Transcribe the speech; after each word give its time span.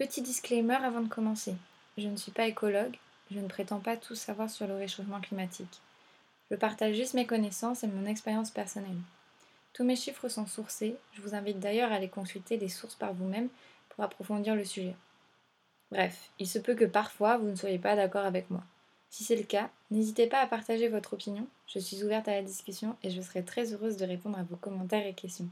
Petit 0.00 0.22
disclaimer 0.22 0.76
avant 0.82 1.02
de 1.02 1.10
commencer. 1.10 1.54
Je 1.98 2.08
ne 2.08 2.16
suis 2.16 2.32
pas 2.32 2.46
écologue, 2.46 2.96
je 3.30 3.38
ne 3.38 3.48
prétends 3.48 3.80
pas 3.80 3.98
tout 3.98 4.14
savoir 4.14 4.48
sur 4.48 4.66
le 4.66 4.74
réchauffement 4.74 5.20
climatique. 5.20 5.82
Je 6.50 6.56
partage 6.56 6.94
juste 6.94 7.12
mes 7.12 7.26
connaissances 7.26 7.84
et 7.84 7.86
mon 7.86 8.06
expérience 8.06 8.50
personnelle. 8.50 8.96
Tous 9.74 9.84
mes 9.84 9.96
chiffres 9.96 10.30
sont 10.30 10.46
sourcés, 10.46 10.96
je 11.12 11.20
vous 11.20 11.34
invite 11.34 11.60
d'ailleurs 11.60 11.92
à 11.92 11.96
aller 11.96 12.08
consulter 12.08 12.56
les 12.56 12.70
sources 12.70 12.94
par 12.94 13.12
vous-même 13.12 13.50
pour 13.90 14.02
approfondir 14.02 14.56
le 14.56 14.64
sujet. 14.64 14.96
Bref, 15.90 16.30
il 16.38 16.48
se 16.48 16.58
peut 16.58 16.74
que 16.74 16.86
parfois 16.86 17.36
vous 17.36 17.50
ne 17.50 17.54
soyez 17.54 17.78
pas 17.78 17.94
d'accord 17.94 18.24
avec 18.24 18.48
moi. 18.48 18.62
Si 19.10 19.22
c'est 19.22 19.36
le 19.36 19.42
cas, 19.42 19.68
n'hésitez 19.90 20.28
pas 20.28 20.40
à 20.40 20.46
partager 20.46 20.88
votre 20.88 21.12
opinion, 21.12 21.46
je 21.66 21.78
suis 21.78 22.02
ouverte 22.04 22.26
à 22.26 22.36
la 22.36 22.42
discussion 22.42 22.96
et 23.02 23.10
je 23.10 23.20
serai 23.20 23.44
très 23.44 23.74
heureuse 23.74 23.98
de 23.98 24.06
répondre 24.06 24.38
à 24.38 24.44
vos 24.44 24.56
commentaires 24.56 25.06
et 25.06 25.12
questions. 25.12 25.50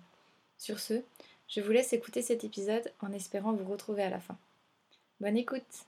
Sur 0.56 0.80
ce, 0.80 1.02
je 1.48 1.60
vous 1.60 1.72
laisse 1.72 1.92
écouter 1.92 2.22
cet 2.22 2.44
épisode 2.44 2.92
en 3.00 3.10
espérant 3.12 3.52
vous 3.52 3.70
retrouver 3.70 4.02
à 4.02 4.10
la 4.10 4.20
fin. 4.20 4.36
Bonne 5.20 5.36
écoute 5.36 5.86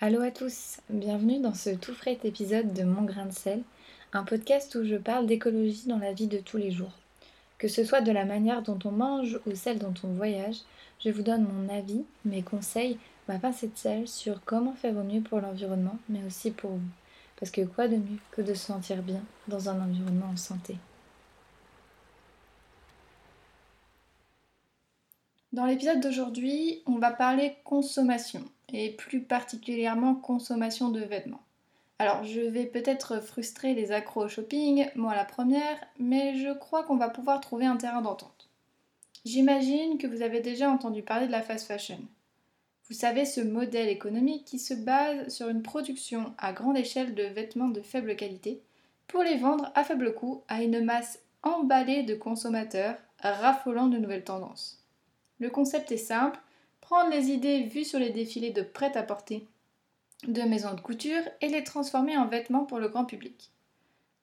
Allô 0.00 0.20
à 0.20 0.30
tous, 0.30 0.78
bienvenue 0.90 1.40
dans 1.40 1.54
ce 1.54 1.70
tout 1.70 1.94
frais 1.94 2.18
épisode 2.22 2.72
de 2.72 2.84
Mon 2.84 3.02
grain 3.02 3.26
de 3.26 3.32
sel, 3.32 3.62
un 4.12 4.22
podcast 4.22 4.76
où 4.76 4.84
je 4.84 4.94
parle 4.94 5.26
d'écologie 5.26 5.88
dans 5.88 5.98
la 5.98 6.12
vie 6.12 6.28
de 6.28 6.38
tous 6.38 6.56
les 6.56 6.70
jours. 6.70 6.92
Que 7.56 7.66
ce 7.66 7.82
soit 7.82 8.02
de 8.02 8.12
la 8.12 8.24
manière 8.24 8.62
dont 8.62 8.78
on 8.84 8.92
mange 8.92 9.40
ou 9.46 9.56
celle 9.56 9.80
dont 9.80 9.94
on 10.04 10.08
voyage, 10.08 10.58
je 11.00 11.10
vous 11.10 11.22
donne 11.22 11.42
mon 11.42 11.68
avis, 11.68 12.04
mes 12.24 12.42
conseils, 12.42 12.98
ma 13.26 13.40
pincée 13.40 13.66
de 13.66 13.76
sel 13.76 14.06
sur 14.06 14.44
comment 14.44 14.74
faire 14.74 14.96
au 14.96 15.02
mieux 15.02 15.22
pour 15.22 15.40
l'environnement, 15.40 15.98
mais 16.08 16.22
aussi 16.24 16.52
pour 16.52 16.70
vous. 16.70 16.90
Parce 17.40 17.50
que 17.50 17.62
quoi 17.62 17.88
de 17.88 17.96
mieux 17.96 18.20
que 18.30 18.42
de 18.42 18.54
se 18.54 18.66
sentir 18.66 19.02
bien 19.02 19.22
dans 19.48 19.68
un 19.68 19.80
environnement 19.80 20.30
en 20.32 20.36
santé? 20.36 20.76
Dans 25.58 25.66
l'épisode 25.66 25.98
d'aujourd'hui, 25.98 26.84
on 26.86 26.98
va 26.98 27.10
parler 27.10 27.56
consommation, 27.64 28.44
et 28.72 28.90
plus 28.90 29.22
particulièrement 29.22 30.14
consommation 30.14 30.88
de 30.88 31.00
vêtements. 31.00 31.42
Alors 31.98 32.22
je 32.22 32.42
vais 32.42 32.64
peut-être 32.64 33.20
frustrer 33.20 33.74
les 33.74 33.90
accros 33.90 34.26
au 34.26 34.28
shopping, 34.28 34.88
moi 34.94 35.16
la 35.16 35.24
première, 35.24 35.76
mais 35.98 36.36
je 36.36 36.56
crois 36.56 36.84
qu'on 36.84 36.96
va 36.96 37.08
pouvoir 37.08 37.40
trouver 37.40 37.66
un 37.66 37.76
terrain 37.76 38.02
d'entente. 38.02 38.48
J'imagine 39.24 39.98
que 39.98 40.06
vous 40.06 40.22
avez 40.22 40.38
déjà 40.38 40.70
entendu 40.70 41.02
parler 41.02 41.26
de 41.26 41.32
la 41.32 41.42
fast 41.42 41.66
fashion. 41.66 41.98
Vous 42.88 42.94
savez 42.94 43.24
ce 43.24 43.40
modèle 43.40 43.88
économique 43.88 44.44
qui 44.44 44.60
se 44.60 44.74
base 44.74 45.26
sur 45.26 45.48
une 45.48 45.62
production 45.62 46.34
à 46.38 46.52
grande 46.52 46.78
échelle 46.78 47.16
de 47.16 47.24
vêtements 47.24 47.66
de 47.66 47.80
faible 47.80 48.14
qualité 48.14 48.62
pour 49.08 49.24
les 49.24 49.38
vendre 49.38 49.72
à 49.74 49.82
faible 49.82 50.14
coût 50.14 50.44
à 50.46 50.62
une 50.62 50.84
masse 50.84 51.18
emballée 51.42 52.04
de 52.04 52.14
consommateurs 52.14 52.94
raffolant 53.18 53.88
de 53.88 53.98
nouvelles 53.98 54.22
tendances. 54.22 54.77
Le 55.40 55.50
concept 55.50 55.92
est 55.92 55.96
simple, 55.96 56.40
prendre 56.80 57.10
les 57.10 57.30
idées 57.30 57.64
vues 57.64 57.84
sur 57.84 57.98
les 57.98 58.10
défilés 58.10 58.50
de 58.50 58.62
prêt-à-porter 58.62 59.46
de 60.26 60.42
maisons 60.42 60.74
de 60.74 60.80
couture 60.80 61.22
et 61.40 61.48
les 61.48 61.64
transformer 61.64 62.16
en 62.16 62.26
vêtements 62.26 62.64
pour 62.64 62.78
le 62.78 62.88
grand 62.88 63.04
public. 63.04 63.50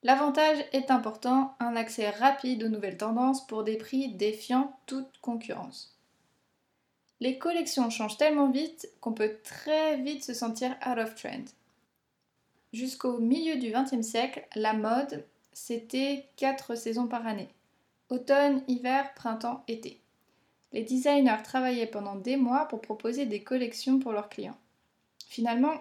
L'avantage 0.03 0.57
est 0.73 0.91
important, 0.91 1.55
un 1.59 1.75
accès 1.75 2.09
rapide 2.09 2.63
aux 2.63 2.69
nouvelles 2.69 2.97
tendances 2.97 3.45
pour 3.47 3.63
des 3.63 3.77
prix 3.77 4.09
défiant 4.09 4.77
toute 4.85 5.17
concurrence. 5.21 5.97
Les 7.21 7.37
collections 7.37 7.89
changent 7.89 8.17
tellement 8.17 8.51
vite 8.51 8.89
qu'on 8.99 9.13
peut 9.13 9.37
très 9.43 9.97
vite 9.97 10.23
se 10.23 10.33
sentir 10.33 10.75
out 10.85 10.97
of 10.97 11.15
trend. 11.15 11.45
Jusqu'au 12.73 13.19
milieu 13.19 13.55
du 13.55 13.71
XXe 13.71 14.05
siècle, 14.05 14.45
la 14.55 14.73
mode, 14.73 15.25
c'était 15.53 16.27
4 16.35 16.75
saisons 16.75 17.07
par 17.07 17.25
année. 17.25 17.49
Automne, 18.09 18.63
hiver, 18.67 19.13
printemps, 19.15 19.63
été. 19.67 20.01
Les 20.75 20.83
designers 20.83 21.41
travaillaient 21.41 21.87
pendant 21.87 22.17
des 22.17 22.35
mois 22.35 22.65
pour 22.65 22.81
proposer 22.81 23.25
des 23.25 23.41
collections 23.41 23.97
pour 23.97 24.11
leurs 24.11 24.27
clients. 24.27 24.57
Finalement, 25.25 25.73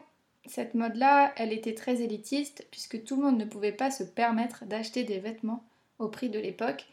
cette 0.46 0.74
mode-là, 0.74 1.32
elle 1.36 1.52
était 1.52 1.74
très 1.74 2.00
élitiste 2.00 2.64
puisque 2.70 3.02
tout 3.02 3.16
le 3.16 3.22
monde 3.22 3.38
ne 3.38 3.44
pouvait 3.44 3.72
pas 3.72 3.90
se 3.90 4.04
permettre 4.04 4.66
d'acheter 4.66 5.02
des 5.02 5.18
vêtements 5.18 5.64
au 5.98 6.08
prix 6.08 6.30
de 6.30 6.38
l'époque. 6.38 6.86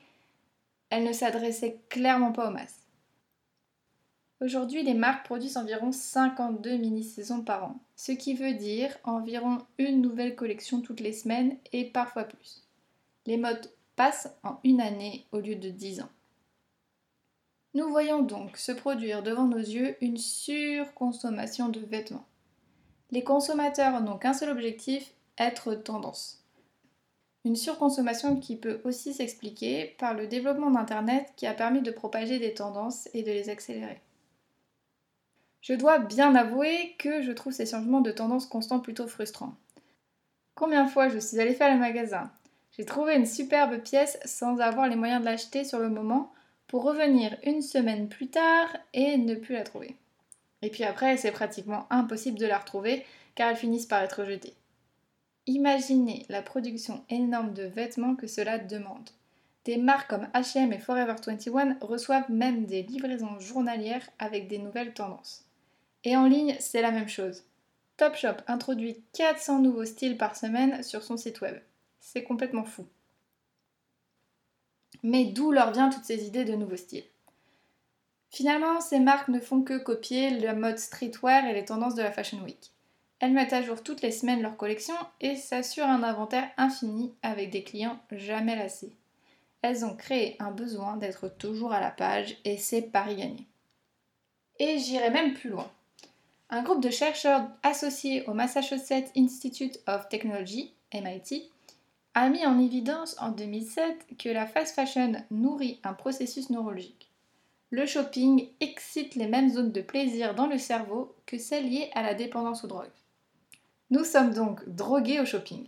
Elle 0.90 1.03
ne 1.03 1.14
s'adressait 1.14 1.78
clairement 1.90 2.31
pas 2.31 2.50
aux 2.50 2.53
masses. 2.53 2.81
Aujourd'hui, 4.40 4.81
les 4.81 4.96
marques 4.96 5.25
produisent 5.28 5.58
environ 5.58 5.92
52 5.92 6.78
mini-saisons 6.78 7.44
par 7.44 7.66
an, 7.66 7.80
ce 7.96 8.14
qui 8.14 8.34
veut 8.34 8.56
dire 8.56 8.98
environ 9.04 9.59
une 9.78 10.02
nouvelle 10.02 10.36
collection 10.36 10.81
toutes 10.81 11.02
les 11.02 11.14
semaines 11.14 11.56
et 11.72 11.86
parfois 11.86 12.24
plus. 12.24 12.68
Les 13.28 13.38
modes 13.38 13.72
passent 13.96 14.36
en 14.42 14.59
une 14.64 14.81
année 14.81 15.28
au 15.31 15.38
lieu 15.38 15.56
de 15.56 15.70
10 15.70 16.02
ans. 16.02 16.09
Nous 17.74 17.88
voyons 17.90 18.22
donc 18.22 18.58
se 18.58 18.74
produire 18.74 19.24
devant 19.24 19.46
nos 19.46 19.58
yeux 19.58 19.96
une 20.02 20.18
surconsommation 20.18 21.70
de 21.70 21.80
vêtements. 21.80 22.26
Les 23.12 23.24
consommateurs 23.24 24.02
n'ont 24.02 24.18
qu'un 24.18 24.34
seul 24.34 24.50
objectif, 24.50 25.14
être 25.38 25.74
tendance. 25.76 26.44
Une 27.46 27.56
surconsommation 27.56 28.36
qui 28.36 28.58
peut 28.58 28.81
aussi 28.84 29.14
s'expliquer 29.14 29.96
par 29.98 30.14
le 30.14 30.28
développement 30.28 30.70
d'Internet 30.70 31.31
qui 31.36 31.48
a 31.48 31.54
permis 31.54 31.81
de 31.81 31.92
propager 31.92 32.40
des 32.40 32.54
tendances 32.54 33.10
et 33.14 33.24
de 33.24 33.31
les 33.31 33.50
accélérer. 33.50 34.02
Je 35.62 35.74
dois 35.74 36.00
bien 36.00 36.36
avouer 36.36 36.96
que 37.00 37.22
je 37.22 37.31
trouve 37.31 37.54
ces 37.54 37.66
changements 37.66 38.02
de 38.02 38.12
tendance 38.12 38.46
constants 38.48 38.80
plutôt 38.80 39.08
frustrants. 39.08 39.56
Combien 40.56 40.84
de 40.84 40.90
fois 40.90 41.08
je 41.08 41.20
suis 41.20 41.40
allée 41.40 41.54
faire 41.54 41.74
le 41.74 41.80
magasin? 41.80 42.31
J'ai 42.74 42.86
trouvé 42.86 43.16
une 43.16 43.26
superbe 43.26 43.81
pièce 43.81 44.20
sans 44.26 44.60
avoir 44.60 44.88
les 44.88 44.96
moyens 44.96 45.22
de 45.22 45.26
l'acheter 45.26 45.64
sur 45.64 45.80
le 45.80 45.90
moment 45.90 46.34
pour 46.72 46.84
revenir 46.84 47.38
une 47.44 47.62
semaine 47.62 48.08
plus 48.08 48.30
tard 48.30 48.70
et 48.94 49.18
ne 49.18 49.36
plus 49.36 49.56
la 49.56 49.66
trouver. 49.66 49.98
Et 50.62 50.70
puis 50.70 50.86
après, 50.86 51.18
c'est 51.18 51.34
pratiquement 51.34 51.86
impossible 51.90 52.40
de 52.40 52.46
la 52.46 52.59
retrouver 52.59 53.06
car 53.36 53.50
elles 53.50 53.58
finissent 53.58 53.88
par 53.88 54.02
être 54.02 54.24
jetées. 54.24 54.54
Imaginez 55.48 56.26
la 56.30 56.42
production 56.42 57.04
énorme 57.10 57.54
de 57.54 57.64
vêtements 57.64 58.16
que 58.16 58.26
cela 58.26 58.58
demande. 58.58 59.10
Des 59.66 59.76
marques 59.76 60.10
comme 60.10 60.30
HM 60.34 60.72
et 60.72 60.80
Forever 60.80 61.16
21 61.22 61.78
reçoivent 61.81 62.31
même 62.31 62.66
des 62.66 62.84
livraisons 62.84 63.38
journalières 63.42 64.10
avec 64.18 64.48
des 64.48 64.58
nouvelles 64.58 64.94
tendances. 64.94 65.44
Et 66.06 66.16
en 66.16 66.26
ligne, 66.26 66.56
c'est 66.62 66.81
la 66.81 66.92
même 66.92 67.10
chose. 67.10 67.44
Topshop 67.98 68.38
introduit 68.48 69.04
400 69.12 69.60
nouveaux 69.60 69.84
styles 69.84 70.18
par 70.18 70.38
semaine 70.38 70.84
sur 70.84 71.04
son 71.04 71.18
site 71.18 71.42
web. 71.42 71.58
C'est 72.00 72.24
complètement 72.24 72.64
fou. 72.64 72.88
Mais 75.03 75.25
d'où 75.25 75.51
leur 75.51 75.72
vient 75.72 75.89
toutes 75.89 76.06
ces 76.06 76.25
idées 76.25 76.45
de 76.45 76.56
nouveaux 76.56 76.78
styles? 76.78 77.06
Finalement, 78.29 78.79
ces 78.79 79.00
marques 79.00 79.28
ne 79.28 79.39
font 79.39 79.62
que 79.62 79.78
copier 79.78 80.29
la 80.39 80.53
mode 80.53 80.79
streetwear 80.79 81.45
et 81.45 81.53
les 81.53 81.66
tendances 81.66 81.95
de 81.95 82.01
la 82.01 82.12
Fashion 82.12 82.41
Week. 82.44 82.72
Elles 83.19 83.34
mettent 83.34 83.53
à 83.53 83.62
jour 83.62 83.84
toutes 83.84 84.01
les 84.01 84.12
semaines 84.12 84.41
leur 84.41 84.57
collection 84.57 84.95
et 85.19 85.35
s'assurent 85.35 85.85
un 85.85 86.01
inventaire 86.01 86.50
infini 86.57 87.13
avec 87.22 87.51
des 87.51 87.63
clients 87.63 88.00
jamais 88.12 88.56
lassés. 88.56 88.95
Elles 89.62 89.85
ont 89.85 89.95
créé 89.95 90.38
un 90.39 90.51
besoin 90.51 90.97
d'être 90.97 91.28
toujours 91.28 91.72
à 91.72 91.79
la 91.79 91.91
page 91.91 92.38
et 92.45 92.57
c'est 92.57 92.81
pari 92.81 93.18
gagné. 93.18 93.47
Et 94.59 94.79
j'irai 94.79 95.12
même 95.12 95.33
plus 95.33 95.50
loin. 95.50 95.69
Un 96.50 96.63
groupe 96.63 96.81
de 96.81 96.89
chercheurs 96.89 97.47
associés 97.63 98.25
au 98.28 98.33
Massachusetts 98.33 99.12
Institute 99.16 99.79
of 99.88 100.09
Technology, 100.09 100.73
MIT, 100.94 101.51
a 102.14 102.30
mis 102.30 102.46
en 102.46 102.60
évidence 102.60 103.16
en 103.20 103.30
2007 103.30 104.18
que 104.18 104.30
la 104.30 104.46
fast 104.46 104.76
fashion 104.76 105.14
nourrit 105.30 105.80
un 105.84 105.94
processus 105.94 106.50
neurologique 106.50 107.12
le 107.74 107.86
shopping 107.86 108.50
excite 108.60 109.16
les 109.16 109.28
mêmes 109.28 109.50
zones 109.50 109.72
de 109.72 109.80
plaisir 109.82 110.36
dans 110.36 110.48
le 110.48 110.58
cerveau 110.58 111.16
que 111.26 111.38
celles 111.38 111.70
liées 111.70 111.90
à 111.96 112.04
la 112.04 112.14
dépendance 112.14 112.66
aux 112.66 112.68
drogues. 112.68 112.92
Nous 113.92 114.04
sommes 114.04 114.34
donc 114.34 114.68
drogués 114.68 115.22
au 115.22 115.26
shopping. 115.26 115.66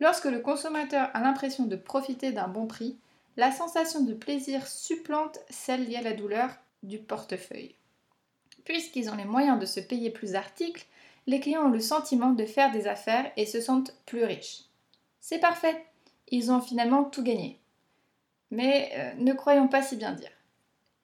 Lorsque 0.00 0.24
le 0.24 0.40
consommateur 0.40 1.10
a 1.14 1.20
l'impression 1.20 1.66
de 1.66 1.76
profiter 1.76 2.32
d'un 2.32 2.48
bon 2.48 2.66
prix, 2.66 2.98
la 3.36 3.52
sensation 3.52 4.02
de 4.02 4.14
plaisir 4.14 4.66
supplante 4.66 5.38
celle 5.48 5.84
liée 5.84 5.96
à 5.96 6.02
la 6.02 6.12
douleur 6.12 6.50
du 6.82 6.98
portefeuille. 6.98 7.76
Puisqu'ils 8.64 9.08
ont 9.08 9.16
les 9.16 9.24
moyens 9.24 9.60
de 9.60 9.66
se 9.66 9.78
payer 9.78 10.10
plus 10.10 10.32
d'articles, 10.32 10.86
les 11.28 11.38
clients 11.38 11.66
ont 11.66 11.70
le 11.70 11.80
sentiment 11.80 12.30
de 12.30 12.44
faire 12.44 12.72
des 12.72 12.88
affaires 12.88 13.30
et 13.36 13.46
se 13.46 13.60
sentent 13.60 13.94
plus 14.06 14.24
riches. 14.24 14.64
C'est 15.24 15.38
parfait, 15.38 15.86
ils 16.32 16.50
ont 16.50 16.60
finalement 16.60 17.04
tout 17.04 17.22
gagné. 17.22 17.60
Mais 18.50 18.90
euh, 18.96 19.12
ne 19.18 19.32
croyons 19.32 19.68
pas 19.68 19.80
si 19.80 19.94
bien 19.94 20.12
dire. 20.12 20.32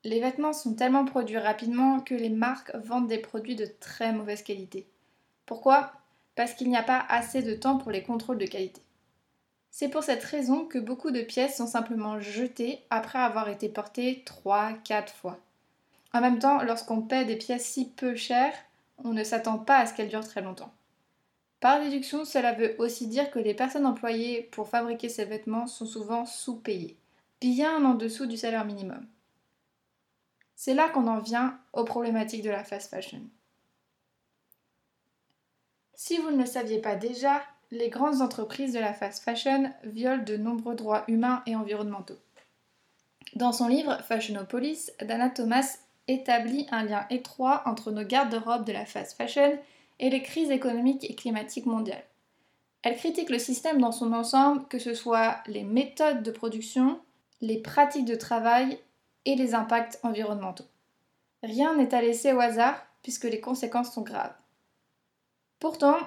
Les 0.03 0.19
vêtements 0.19 0.53
sont 0.53 0.75
tellement 0.75 1.05
produits 1.05 1.39
rapidement 1.39 2.01
que 2.01 2.17
les 2.17 2.29
marques 2.29 2.75
vendent 2.75 3.07
des 3.07 3.19
produits 3.19 3.55
de 3.55 3.69
très 3.79 4.13
mauvaise 4.13 4.43
qualité. 4.43 4.89
Pourquoi? 5.47 5.93
Parce 6.35 6.53
qu'il 6.53 6.69
n'y 6.69 6.77
a 6.77 6.83
pas 6.83 7.07
assez 7.09 7.43
de 7.43 7.55
temps 7.55 7.79
pour 7.79 7.93
les 7.93 8.03
contrôles 8.03 8.39
de 8.39 8.47
qualité. 8.47 8.83
C'est 9.71 9.89
pour 9.89 10.03
cette 10.03 10.25
raison 10.25 10.67
que 10.67 10.81
beaucoup 10.81 11.13
de 11.13 11.23
pièces 11.23 11.57
sont 11.57 11.69
simplement 11.69 12.19
jetées 12.19 12.85
après 12.91 13.21
avoir 13.21 13.49
été 13.49 13.69
portées 13.69 14.25
3-4 14.27 15.11
fois. 15.11 15.39
En 16.13 16.21
même 16.21 16.41
temps, 16.41 16.61
lorsqu'on 16.65 17.03
paie 17.03 17.25
des 17.25 17.37
pièces 17.37 17.67
si 17.67 17.89
peu 17.89 18.17
chères, 18.17 18.55
on 19.05 19.13
ne 19.13 19.23
s'attend 19.23 19.59
pas 19.59 19.79
à 19.79 19.87
ce 19.87 19.95
qu'elles 19.95 20.09
durent 20.09 20.27
très 20.27 20.43
longtemps. 20.43 20.73
Par 21.61 21.81
déduction, 21.81 22.25
cela 22.25 22.53
veut 22.53 22.77
aussi 22.79 23.09
dire 23.09 23.31
que 23.31 23.39
les 23.39 23.55
personnes 23.55 23.87
employées 23.87 24.43
pour 24.43 24.69
fabriquer 24.69 25.09
ces 25.09 25.25
vêtements 25.25 25.67
sont 25.67 25.87
souvent 25.87 26.25
sous-payées, 26.25 26.97
bien 27.41 27.85
en 27.85 27.95
dessous 27.95 28.27
du 28.27 28.37
salaire 28.37 28.65
minimum. 28.65 29.07
C'est 30.55 30.75
là 30.75 30.89
qu'on 30.89 31.07
en 31.07 31.19
vient 31.19 31.59
aux 31.73 31.85
problématiques 31.85 32.43
de 32.43 32.51
la 32.51 32.65
fast 32.65 32.91
fashion. 32.91 33.23
Si 35.95 36.19
vous 36.19 36.31
ne 36.31 36.39
le 36.39 36.47
saviez 36.47 36.81
pas 36.81 36.95
déjà, 36.95 37.43
les 37.71 37.91
grandes 37.91 38.23
entreprises 38.23 38.73
de 38.73 38.79
la 38.79 38.95
fast 38.95 39.23
fashion 39.23 39.73
violent 39.83 40.23
de 40.23 40.37
nombreux 40.37 40.77
droits 40.77 41.05
humains 41.09 41.43
et 41.47 41.57
environnementaux. 41.57 42.19
Dans 43.35 43.53
son 43.53 43.69
livre 43.69 43.99
Fashionopolis, 44.05 44.93
Dana 45.01 45.29
Thomas 45.29 45.79
établit 46.07 46.67
un 46.71 46.85
lien 46.85 47.07
étroit 47.11 47.63
entre 47.67 47.91
nos 47.91 48.05
garde-robes 48.05 48.65
de 48.65 48.73
la 48.73 48.87
fast 48.87 49.17
fashion 49.17 49.59
et 49.99 50.11
les 50.11 50.23
crises 50.23 50.51
économiques 50.51 51.09
et 51.09 51.15
climatiques 51.15 51.67
mondiales. 51.67 52.05
Elle 52.83 52.97
critique 52.97 53.31
le 53.31 53.39
système 53.39 53.81
dans 53.81 53.93
son 53.93 54.13
ensemble, 54.13 54.67
que 54.69 54.79
ce 54.79 54.95
soit 54.95 55.39
les 55.47 55.65
méthodes 55.65 56.23
de 56.23 56.31
production, 56.31 57.01
les 57.41 57.59
pratiques 57.59 58.05
de 58.05 58.15
travail 58.15 58.79
et 59.25 59.35
les 59.35 59.55
impacts 59.55 59.99
environnementaux. 60.03 60.67
Rien 61.43 61.77
n'est 61.77 61.95
à 61.95 62.01
laisser 62.01 62.33
au 62.33 62.41
hasard 62.41 62.85
puisque 63.03 63.25
les 63.25 63.41
conséquences 63.41 63.93
sont 63.93 64.03
graves. 64.03 64.35
Pourtant, 65.61 65.99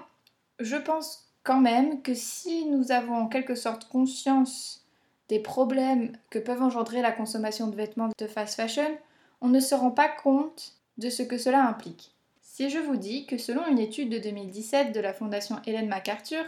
je 0.59 0.77
pense 0.77 1.31
quand 1.44 1.59
même 1.59 2.01
que 2.01 2.13
si 2.13 2.65
nous 2.65 2.91
avons 2.91 3.15
en 3.15 3.27
quelque 3.27 3.55
sorte 3.55 3.89
conscience 3.89 4.85
des 5.27 5.39
problèmes 5.39 6.11
que 6.29 6.39
peuvent 6.39 6.61
engendrer 6.61 7.01
la 7.01 7.11
consommation 7.11 7.67
de 7.67 7.75
vêtements 7.75 8.09
de 8.17 8.27
fast 8.27 8.55
fashion, 8.55 8.97
on 9.39 9.47
ne 9.47 9.59
se 9.59 9.75
rend 9.75 9.91
pas 9.91 10.09
compte 10.09 10.75
de 10.97 11.09
ce 11.09 11.23
que 11.23 11.37
cela 11.37 11.65
implique. 11.65 12.13
Si 12.53 12.69
je 12.69 12.80
vous 12.80 12.98
dis 12.98 13.25
que 13.27 13.38
selon 13.38 13.65
une 13.65 13.80
étude 13.80 14.09
de 14.09 14.18
2017 14.18 14.92
de 14.92 15.00
la 15.00 15.13
Fondation 15.13 15.62
Hélène 15.65 15.88
MacArthur, 15.88 16.44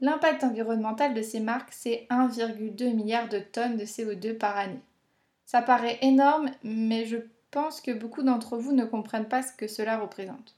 l'impact 0.00 0.44
environnemental 0.44 1.14
de 1.14 1.22
ces 1.22 1.40
marques, 1.40 1.72
c'est 1.72 2.06
1,2 2.10 2.92
milliard 2.92 3.30
de 3.30 3.38
tonnes 3.38 3.78
de 3.78 3.86
CO2 3.86 4.36
par 4.36 4.58
année. 4.58 4.82
Ça 5.46 5.62
paraît 5.62 5.98
énorme, 6.02 6.50
mais 6.62 7.06
je 7.06 7.16
pense 7.50 7.80
que 7.80 7.90
beaucoup 7.90 8.22
d'entre 8.22 8.58
vous 8.58 8.72
ne 8.72 8.84
comprennent 8.84 9.30
pas 9.30 9.42
ce 9.42 9.54
que 9.54 9.66
cela 9.66 9.96
représente. 9.98 10.56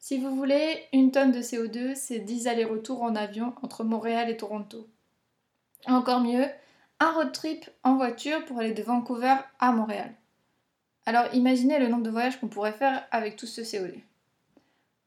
Si 0.00 0.18
vous 0.18 0.34
voulez, 0.34 0.82
une 0.92 1.12
tonne 1.12 1.30
de 1.30 1.40
CO2, 1.40 1.94
c'est 1.94 2.18
10 2.18 2.48
allers-retours 2.48 3.04
en 3.04 3.14
avion 3.14 3.54
entre 3.62 3.84
Montréal 3.84 4.28
et 4.28 4.36
Toronto. 4.36 4.88
Encore 5.86 6.22
mieux, 6.22 6.46
un 6.98 7.12
road 7.12 7.30
trip 7.30 7.70
en 7.84 7.94
voiture 7.94 8.44
pour 8.46 8.58
aller 8.58 8.74
de 8.74 8.82
Vancouver 8.82 9.36
à 9.60 9.70
Montréal. 9.70 10.12
Alors 11.06 11.32
imaginez 11.34 11.78
le 11.78 11.86
nombre 11.86 12.02
de 12.02 12.10
voyages 12.10 12.40
qu'on 12.40 12.48
pourrait 12.48 12.72
faire 12.72 13.06
avec 13.12 13.36
tout 13.36 13.46
ce 13.46 13.60
CO2. 13.60 13.94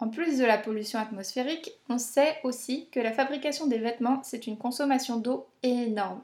En 0.02 0.10
plus 0.10 0.40
de 0.40 0.46
la 0.46 0.58
pollution 0.58 0.98
atmosphérique, 0.98 1.74
on 1.88 2.00
sait 2.00 2.40
aussi 2.44 2.90
que 2.90 3.00
la 3.00 3.14
fabrication 3.14 3.68
des 3.68 3.78
vêtements, 3.78 4.20
c'est 4.24 4.48
une 4.48 4.58
consommation 4.58 5.18
d'eau 5.18 5.46
énorme. 5.62 6.22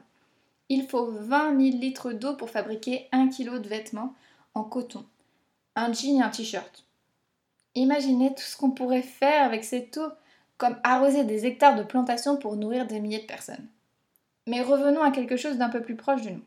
Il 0.68 0.88
faut 0.88 1.06
20 1.06 1.56
000 1.56 1.78
litres 1.78 2.12
d'eau 2.12 2.34
pour 2.34 2.50
fabriquer 2.50 3.06
1 3.12 3.28
kg 3.28 3.60
de 3.60 3.68
vêtements 3.68 4.14
en 4.54 4.64
coton, 4.64 5.06
un 5.76 5.92
jean 5.92 6.18
et 6.18 6.22
un 6.22 6.28
t-shirt. 6.28 6.84
Imaginez 7.76 8.34
tout 8.34 8.42
ce 8.42 8.56
qu'on 8.56 8.72
pourrait 8.72 9.00
faire 9.00 9.44
avec 9.44 9.62
cette 9.62 9.96
eau, 9.96 10.08
comme 10.56 10.80
arroser 10.82 11.22
des 11.22 11.46
hectares 11.46 11.76
de 11.76 11.84
plantations 11.84 12.36
pour 12.36 12.56
nourrir 12.56 12.84
des 12.84 12.98
milliers 12.98 13.20
de 13.20 13.26
personnes. 13.26 13.68
Mais 14.48 14.60
revenons 14.60 15.04
à 15.04 15.12
quelque 15.12 15.36
chose 15.36 15.56
d'un 15.56 15.68
peu 15.68 15.82
plus 15.82 15.94
proche 15.94 16.22
de 16.22 16.30
nous. 16.30 16.44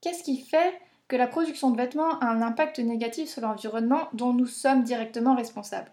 Qu'est-ce 0.00 0.24
qui 0.24 0.40
fait 0.40 0.74
que 1.06 1.14
la 1.14 1.28
production 1.28 1.70
de 1.70 1.76
vêtements 1.76 2.18
a 2.18 2.26
un 2.26 2.42
impact 2.42 2.80
négatif 2.80 3.28
sur 3.28 3.42
l'environnement 3.42 4.08
dont 4.14 4.32
nous 4.32 4.46
sommes 4.46 4.82
directement 4.82 5.36
responsables? 5.36 5.92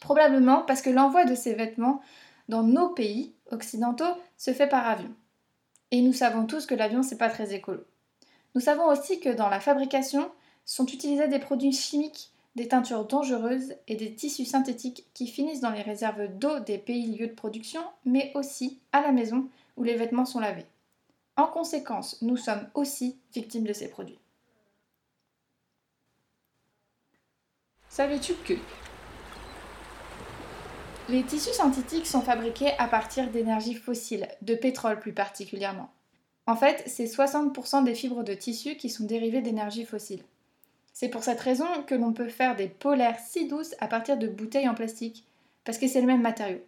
Probablement 0.00 0.62
parce 0.62 0.82
que 0.82 0.90
l'envoi 0.90 1.24
de 1.24 1.34
ces 1.34 1.54
vêtements 1.54 2.00
dans 2.48 2.62
nos 2.62 2.88
pays 2.88 3.34
occidentaux 3.50 4.12
se 4.36 4.52
fait 4.52 4.68
par 4.68 4.86
avion. 4.86 5.14
Et 5.90 6.02
nous 6.02 6.12
savons 6.12 6.46
tous 6.46 6.66
que 6.66 6.74
l'avion 6.74 7.02
c'est 7.02 7.18
pas 7.18 7.30
très 7.30 7.54
écolo. 7.54 7.84
Nous 8.54 8.60
savons 8.60 8.86
aussi 8.86 9.20
que 9.20 9.28
dans 9.28 9.48
la 9.48 9.60
fabrication 9.60 10.30
sont 10.64 10.86
utilisés 10.86 11.28
des 11.28 11.38
produits 11.38 11.72
chimiques, 11.72 12.32
des 12.56 12.68
teintures 12.68 13.04
dangereuses 13.04 13.74
et 13.86 13.96
des 13.96 14.14
tissus 14.14 14.44
synthétiques 14.44 15.06
qui 15.14 15.28
finissent 15.28 15.60
dans 15.60 15.70
les 15.70 15.82
réserves 15.82 16.26
d'eau 16.38 16.58
des 16.60 16.78
pays 16.78 17.16
lieux 17.16 17.28
de 17.28 17.34
production, 17.34 17.80
mais 18.04 18.32
aussi 18.34 18.80
à 18.92 19.00
la 19.00 19.12
maison 19.12 19.48
où 19.76 19.84
les 19.84 19.94
vêtements 19.94 20.24
sont 20.24 20.40
lavés. 20.40 20.66
En 21.36 21.46
conséquence, 21.46 22.20
nous 22.22 22.36
sommes 22.36 22.68
aussi 22.74 23.18
victimes 23.32 23.64
de 23.64 23.72
ces 23.72 23.88
produits. 23.88 24.18
Savais-tu 27.88 28.34
que 28.34 28.54
les 31.10 31.24
tissus 31.24 31.52
synthétiques 31.52 32.06
sont 32.06 32.20
fabriqués 32.20 32.72
à 32.78 32.86
partir 32.86 33.30
d'énergie 33.30 33.74
fossile, 33.74 34.28
de 34.42 34.54
pétrole 34.54 35.00
plus 35.00 35.12
particulièrement. 35.12 35.90
En 36.46 36.54
fait, 36.54 36.84
c'est 36.86 37.04
60% 37.04 37.82
des 37.82 37.94
fibres 37.94 38.22
de 38.22 38.32
tissu 38.32 38.76
qui 38.76 38.88
sont 38.88 39.04
dérivées 39.04 39.42
d'énergie 39.42 39.84
fossile. 39.84 40.22
C'est 40.92 41.08
pour 41.08 41.24
cette 41.24 41.40
raison 41.40 41.66
que 41.86 41.96
l'on 41.96 42.12
peut 42.12 42.28
faire 42.28 42.54
des 42.54 42.68
polaires 42.68 43.18
si 43.18 43.48
douces 43.48 43.74
à 43.80 43.88
partir 43.88 44.18
de 44.18 44.28
bouteilles 44.28 44.68
en 44.68 44.74
plastique, 44.74 45.26
parce 45.64 45.78
que 45.78 45.88
c'est 45.88 46.00
le 46.00 46.06
même 46.06 46.22
matériau. 46.22 46.60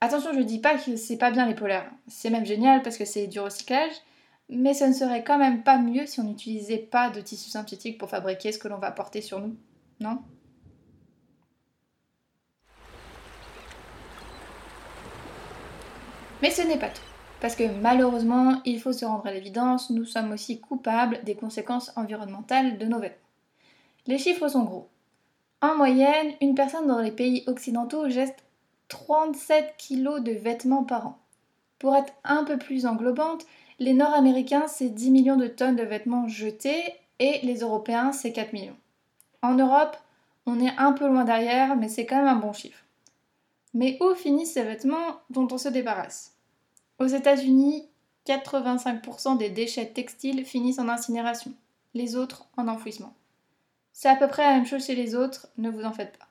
Attention, 0.00 0.32
je 0.32 0.38
ne 0.38 0.44
dis 0.44 0.60
pas 0.60 0.76
que 0.76 0.96
c'est 0.96 1.16
pas 1.16 1.30
bien 1.30 1.46
les 1.46 1.54
polaires. 1.54 1.90
C'est 2.06 2.30
même 2.30 2.46
génial 2.46 2.82
parce 2.82 2.96
que 2.96 3.04
c'est 3.04 3.26
du 3.26 3.40
recyclage, 3.40 3.94
mais 4.48 4.74
ce 4.74 4.84
ne 4.84 4.92
serait 4.92 5.24
quand 5.24 5.38
même 5.38 5.64
pas 5.64 5.78
mieux 5.78 6.06
si 6.06 6.20
on 6.20 6.24
n'utilisait 6.24 6.78
pas 6.78 7.10
de 7.10 7.20
tissu 7.20 7.50
synthétique 7.50 7.98
pour 7.98 8.10
fabriquer 8.10 8.52
ce 8.52 8.58
que 8.58 8.68
l'on 8.68 8.78
va 8.78 8.92
porter 8.92 9.20
sur 9.20 9.40
nous, 9.40 9.56
non? 10.00 10.18
Mais 16.44 16.50
ce 16.50 16.60
n'est 16.60 16.78
pas 16.78 16.90
tout, 16.90 17.00
parce 17.40 17.56
que 17.56 17.64
malheureusement, 17.80 18.60
il 18.66 18.78
faut 18.78 18.92
se 18.92 19.06
rendre 19.06 19.26
à 19.26 19.32
l'évidence, 19.32 19.88
nous 19.88 20.04
sommes 20.04 20.30
aussi 20.30 20.60
coupables 20.60 21.20
des 21.24 21.36
conséquences 21.36 21.90
environnementales 21.96 22.76
de 22.76 22.84
nos 22.84 22.98
vêtements. 22.98 23.16
Les 24.06 24.18
chiffres 24.18 24.48
sont 24.48 24.64
gros. 24.64 24.90
En 25.62 25.74
moyenne, 25.74 26.34
une 26.42 26.54
personne 26.54 26.86
dans 26.86 27.00
les 27.00 27.12
pays 27.12 27.44
occidentaux 27.46 28.10
jette 28.10 28.44
37 28.88 29.76
kg 29.78 30.22
de 30.22 30.32
vêtements 30.32 30.84
par 30.84 31.06
an. 31.06 31.18
Pour 31.78 31.96
être 31.96 32.12
un 32.24 32.44
peu 32.44 32.58
plus 32.58 32.84
englobante, 32.84 33.46
les 33.78 33.94
Nord-Américains, 33.94 34.66
c'est 34.68 34.90
10 34.90 35.12
millions 35.12 35.36
de 35.36 35.46
tonnes 35.46 35.76
de 35.76 35.82
vêtements 35.82 36.28
jetés 36.28 36.92
et 37.20 37.40
les 37.42 37.60
Européens, 37.60 38.12
c'est 38.12 38.32
4 38.32 38.52
millions. 38.52 38.76
En 39.40 39.54
Europe, 39.54 39.96
on 40.44 40.60
est 40.60 40.76
un 40.76 40.92
peu 40.92 41.08
loin 41.08 41.24
derrière, 41.24 41.74
mais 41.76 41.88
c'est 41.88 42.04
quand 42.04 42.16
même 42.16 42.36
un 42.36 42.36
bon 42.36 42.52
chiffre. 42.52 42.84
Mais 43.72 43.96
où 44.02 44.14
finissent 44.14 44.52
ces 44.52 44.62
vêtements 44.62 45.22
dont 45.30 45.48
on 45.50 45.56
se 45.56 45.70
débarrasse? 45.70 46.33
Aux 46.98 47.06
États-Unis, 47.06 47.88
85% 48.26 49.36
des 49.36 49.50
déchets 49.50 49.86
textiles 49.86 50.44
finissent 50.44 50.78
en 50.78 50.88
incinération, 50.88 51.52
les 51.92 52.16
autres 52.16 52.46
en 52.56 52.68
enfouissement. 52.68 53.14
C'est 53.92 54.08
à 54.08 54.16
peu 54.16 54.28
près 54.28 54.42
la 54.42 54.54
même 54.54 54.66
chose 54.66 54.86
chez 54.86 54.94
les 54.94 55.14
autres, 55.14 55.48
ne 55.58 55.70
vous 55.70 55.84
en 55.84 55.92
faites 55.92 56.16
pas. 56.16 56.28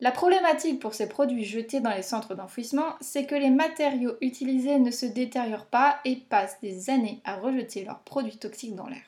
La 0.00 0.12
problématique 0.12 0.80
pour 0.80 0.94
ces 0.94 1.08
produits 1.08 1.44
jetés 1.44 1.80
dans 1.80 1.90
les 1.90 2.02
centres 2.02 2.34
d'enfouissement, 2.34 2.94
c'est 3.00 3.26
que 3.26 3.34
les 3.34 3.50
matériaux 3.50 4.16
utilisés 4.20 4.78
ne 4.78 4.92
se 4.92 5.06
détériorent 5.06 5.66
pas 5.66 5.98
et 6.04 6.16
passent 6.16 6.60
des 6.60 6.88
années 6.88 7.20
à 7.24 7.36
rejeter 7.36 7.84
leurs 7.84 8.00
produits 8.00 8.38
toxiques 8.38 8.76
dans 8.76 8.86
l'air. 8.86 9.02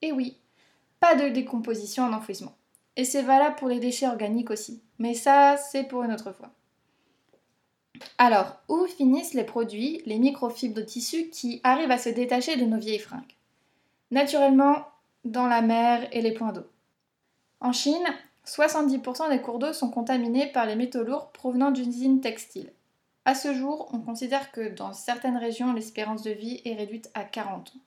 Et 0.00 0.10
oui, 0.10 0.38
pas 1.00 1.14
de 1.14 1.28
décomposition 1.28 2.04
en 2.04 2.12
enfouissement. 2.12 2.54
Et 2.96 3.04
c'est 3.04 3.22
valable 3.22 3.56
pour 3.56 3.68
les 3.68 3.80
déchets 3.80 4.08
organiques 4.08 4.50
aussi. 4.50 4.80
Mais 4.98 5.14
ça, 5.14 5.56
c'est 5.56 5.84
pour 5.84 6.02
une 6.02 6.12
autre 6.12 6.32
fois. 6.32 6.50
Alors, 8.18 8.56
où 8.68 8.86
finissent 8.86 9.34
les 9.34 9.44
produits, 9.44 10.02
les 10.06 10.18
microfibres 10.18 10.74
de 10.74 10.82
tissu 10.82 11.28
qui 11.30 11.60
arrivent 11.64 11.90
à 11.90 11.98
se 11.98 12.08
détacher 12.08 12.56
de 12.56 12.64
nos 12.64 12.78
vieilles 12.78 12.98
fringues? 12.98 13.36
Naturellement, 14.10 14.86
dans 15.24 15.46
la 15.46 15.62
mer 15.62 16.08
et 16.12 16.22
les 16.22 16.32
points 16.32 16.52
d'eau. 16.52 16.66
En 17.60 17.72
Chine, 17.72 18.06
70% 18.46 19.30
des 19.30 19.40
cours 19.40 19.58
d'eau 19.58 19.72
sont 19.72 19.90
contaminés 19.90 20.46
par 20.48 20.66
les 20.66 20.76
métaux 20.76 21.04
lourds 21.04 21.30
provenant 21.30 21.70
d'usines 21.70 22.20
textiles. 22.20 22.72
À 23.24 23.34
ce 23.34 23.54
jour, 23.54 23.88
on 23.92 24.00
considère 24.00 24.50
que 24.50 24.68
dans 24.74 24.92
certaines 24.92 25.36
régions, 25.36 25.72
l'espérance 25.72 26.22
de 26.22 26.32
vie 26.32 26.60
est 26.64 26.74
réduite 26.74 27.10
à 27.14 27.24
40 27.24 27.68
ans. 27.68 27.80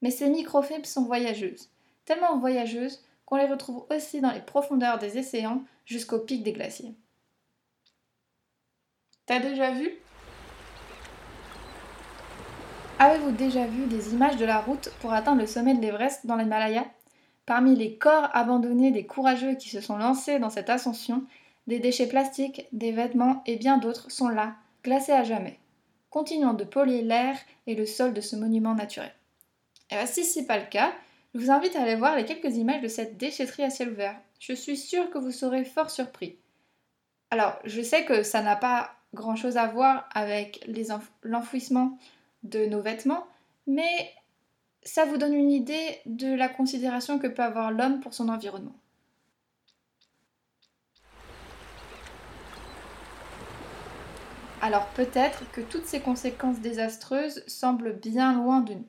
Mais 0.00 0.10
ces 0.10 0.30
microfibres 0.30 0.86
sont 0.86 1.04
voyageuses, 1.04 1.68
tellement 2.06 2.38
voyageuses 2.38 3.04
qu'on 3.26 3.36
les 3.36 3.46
retrouve 3.46 3.84
aussi 3.90 4.22
dans 4.22 4.30
les 4.30 4.40
profondeurs 4.40 4.98
des 4.98 5.18
océans 5.18 5.62
jusqu'au 5.84 6.18
pic 6.18 6.42
des 6.42 6.52
glaciers. 6.52 6.94
T'as 9.28 9.40
déjà 9.40 9.72
vu? 9.72 9.90
Avez-vous 12.98 13.32
déjà 13.32 13.66
vu 13.66 13.84
des 13.84 14.14
images 14.14 14.38
de 14.38 14.46
la 14.46 14.58
route 14.58 14.90
pour 15.00 15.12
atteindre 15.12 15.42
le 15.42 15.46
sommet 15.46 15.74
de 15.74 15.82
l'Everest 15.82 16.24
dans 16.24 16.36
l'Himalaya? 16.36 16.86
Parmi 17.44 17.76
les 17.76 17.96
corps 17.96 18.30
abandonnés 18.32 18.90
des 18.90 19.04
courageux 19.04 19.54
qui 19.56 19.68
se 19.68 19.82
sont 19.82 19.98
lancés 19.98 20.38
dans 20.38 20.48
cette 20.48 20.70
ascension, 20.70 21.24
des 21.66 21.78
déchets 21.78 22.08
plastiques, 22.08 22.68
des 22.72 22.90
vêtements 22.90 23.42
et 23.44 23.56
bien 23.56 23.76
d'autres 23.76 24.10
sont 24.10 24.30
là, 24.30 24.54
glacés 24.82 25.12
à 25.12 25.24
jamais, 25.24 25.58
continuant 26.08 26.54
de 26.54 26.64
polluer 26.64 27.02
l'air 27.02 27.36
et 27.66 27.74
le 27.74 27.84
sol 27.84 28.14
de 28.14 28.22
ce 28.22 28.34
monument 28.34 28.74
naturel. 28.74 29.12
Et 29.90 29.96
bien, 29.96 30.06
si 30.06 30.24
ce 30.24 30.38
n'est 30.38 30.46
pas 30.46 30.58
le 30.58 30.70
cas, 30.70 30.94
je 31.34 31.40
vous 31.40 31.50
invite 31.50 31.76
à 31.76 31.82
aller 31.82 31.96
voir 31.96 32.16
les 32.16 32.24
quelques 32.24 32.56
images 32.56 32.80
de 32.80 32.88
cette 32.88 33.18
déchetterie 33.18 33.64
à 33.64 33.68
ciel 33.68 33.90
ouvert. 33.90 34.16
Je 34.40 34.54
suis 34.54 34.78
sûre 34.78 35.10
que 35.10 35.18
vous 35.18 35.32
serez 35.32 35.66
fort 35.66 35.90
surpris. 35.90 36.38
Alors, 37.30 37.58
je 37.64 37.82
sais 37.82 38.06
que 38.06 38.22
ça 38.22 38.40
n'a 38.40 38.56
pas 38.56 38.94
grand-chose 39.14 39.56
à 39.56 39.66
voir 39.66 40.08
avec 40.12 40.68
l'enfouissement 41.22 41.98
de 42.42 42.66
nos 42.66 42.80
vêtements, 42.80 43.26
mais 43.66 44.12
ça 44.82 45.04
vous 45.04 45.16
donne 45.16 45.34
une 45.34 45.50
idée 45.50 46.00
de 46.06 46.32
la 46.32 46.48
considération 46.48 47.18
que 47.18 47.26
peut 47.26 47.42
avoir 47.42 47.70
l'homme 47.70 48.00
pour 48.00 48.14
son 48.14 48.28
environnement. 48.28 48.76
Alors 54.60 54.86
peut-être 54.88 55.50
que 55.52 55.60
toutes 55.60 55.86
ces 55.86 56.00
conséquences 56.00 56.60
désastreuses 56.60 57.44
semblent 57.46 57.94
bien 57.94 58.34
loin 58.34 58.60
de 58.60 58.74
nous. 58.74 58.88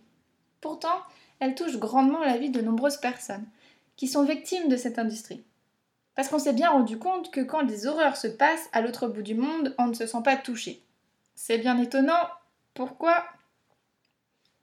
Pourtant, 0.62 1.02
elles 1.40 1.56
touchent 1.56 1.78
grandement 1.78 2.24
la 2.24 2.38
vie 2.38 2.50
de 2.50 2.62
nombreuses 2.62 2.98
personnes 2.98 3.46
qui 3.96 4.08
sont 4.08 4.24
victimes 4.24 4.68
de 4.68 4.78
cette 4.78 4.98
industrie. 4.98 5.44
Parce 6.20 6.28
qu'on 6.28 6.38
s'est 6.38 6.52
bien 6.52 6.72
rendu 6.72 7.00
compte 7.00 7.32
que 7.32 7.40
quand 7.40 7.64
des 7.64 7.88
horreurs 7.88 8.18
se 8.18 8.28
passent 8.28 8.68
à 8.74 8.82
l'autre 8.82 9.08
bout 9.08 9.22
du 9.22 9.36
monde, 9.36 9.74
on 9.78 9.88
ne 9.88 9.94
se 9.94 10.06
sent 10.06 10.22
pas 10.22 10.36
touché. 10.36 10.84
C'est 11.34 11.58
bien 11.58 11.78
étonnant. 11.78 12.28
Pourquoi? 12.74 13.24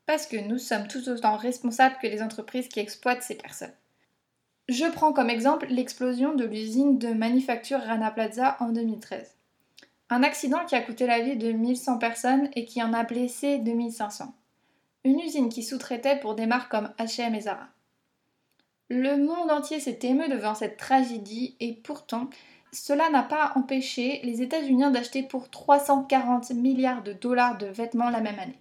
Parce 0.05 0.27
que 0.27 0.37
nous 0.37 0.59
sommes 0.59 0.87
tout 0.87 1.09
autant 1.09 1.39
responsables 1.39 1.97
que 1.97 2.09
les 2.09 2.21
entreprises 2.21 2.69
qui 2.69 2.79
exploitent 2.79 3.23
ces 3.23 3.37
personnes. 3.37 3.73
Je 4.69 4.85
prends 4.85 5.15
comme 5.15 5.31
exemple 5.31 5.65
l'explosion 5.71 6.35
de 6.35 6.45
l'usine 6.45 6.99
de 6.99 7.15
manufacture 7.15 7.81
Rana 7.81 8.11
Plaza 8.11 8.59
en 8.61 8.69
2013. 8.69 9.35
Un 10.11 10.25
accident 10.25 10.63
qui 10.67 10.75
a 10.75 10.83
coûté 10.83 11.07
la 11.07 11.23
vie 11.23 11.39
de 11.39 11.53
1100 11.53 11.97
personnes 11.97 12.51
et 12.55 12.67
qui 12.67 12.83
en 12.83 12.93
a 12.93 13.03
blessé 13.03 13.57
2500. 13.61 14.35
Une 15.05 15.21
usine 15.21 15.49
qui 15.49 15.63
sous-traitait 15.63 16.21
pour 16.21 16.35
des 16.35 16.45
marques 16.45 16.71
comme 16.71 16.93
H&M 16.99 17.35
et 17.35 17.41
Zara. 17.41 17.69
Le 18.89 19.17
monde 19.17 19.51
entier 19.51 19.81
s'est 19.81 19.99
ému 20.03 20.29
devant 20.29 20.55
cette 20.55 20.77
tragédie 20.77 21.57
et 21.59 21.73
pourtant, 21.73 22.31
cela 22.73 23.11
n'a 23.11 23.23
pas 23.23 23.53
empêché 23.57 24.21
les 24.23 24.43
États-Unis 24.43 24.93
d'acheter 24.93 25.23
pour 25.23 25.51
340 25.51 26.51
milliards 26.51 27.03
de 27.03 27.13
dollars 27.13 27.59
de 27.59 27.67
vêtements 27.67 28.11
la 28.11 28.21
même 28.21 28.39
année. 28.39 28.61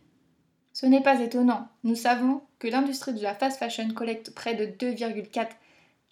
Ce 0.73 0.85
n'est 0.85 1.03
pas 1.03 1.21
étonnant, 1.21 1.67
nous 1.83 1.95
savons 1.95 2.41
que 2.59 2.67
l'industrie 2.67 3.13
de 3.13 3.21
la 3.21 3.35
fast 3.35 3.59
fashion 3.59 3.89
collecte 3.93 4.33
près 4.33 4.55
de 4.55 4.65
2,4 4.65 5.47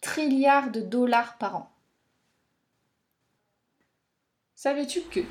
trilliards 0.02 0.72
de 0.72 0.82
dollars 0.82 1.38
par 1.38 1.56
an. 1.56 1.70
Savais-tu 4.56 5.02
que 5.02 5.22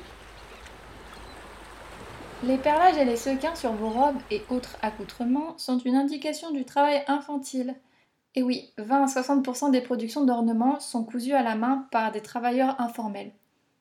les 2.43 2.57
perlages 2.57 2.97
et 2.97 3.05
les 3.05 3.15
sequins 3.15 3.55
sur 3.55 3.71
vos 3.71 3.89
robes 3.89 4.19
et 4.29 4.43
autres 4.49 4.77
accoutrements 4.81 5.57
sont 5.57 5.79
une 5.79 5.95
indication 5.95 6.51
du 6.51 6.65
travail 6.65 7.01
infantile. 7.07 7.75
Et 8.35 8.43
oui, 8.43 8.71
20 8.77 9.03
à 9.03 9.05
60% 9.05 9.71
des 9.71 9.81
productions 9.81 10.25
d'ornements 10.25 10.79
sont 10.79 11.03
cousues 11.03 11.33
à 11.33 11.43
la 11.43 11.55
main 11.55 11.87
par 11.91 12.11
des 12.11 12.21
travailleurs 12.21 12.79
informels. 12.81 13.31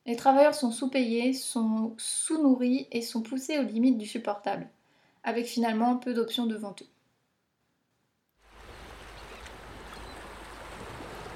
Les 0.05 0.17
travailleurs 0.17 0.55
sont 0.55 0.71
sous-payés, 0.71 1.33
sont 1.33 1.95
sous-nourris 1.97 2.89
et 2.91 3.03
sont 3.03 3.23
poussés 3.23 3.59
aux 3.59 3.63
limites 3.63 3.99
du 3.99 4.07
supportable, 4.07 4.69
avec 5.25 5.47
finalement 5.47 5.97
peu 5.97 6.13
d'options 6.13 6.47
devant 6.47 6.75
eux. 6.83 6.87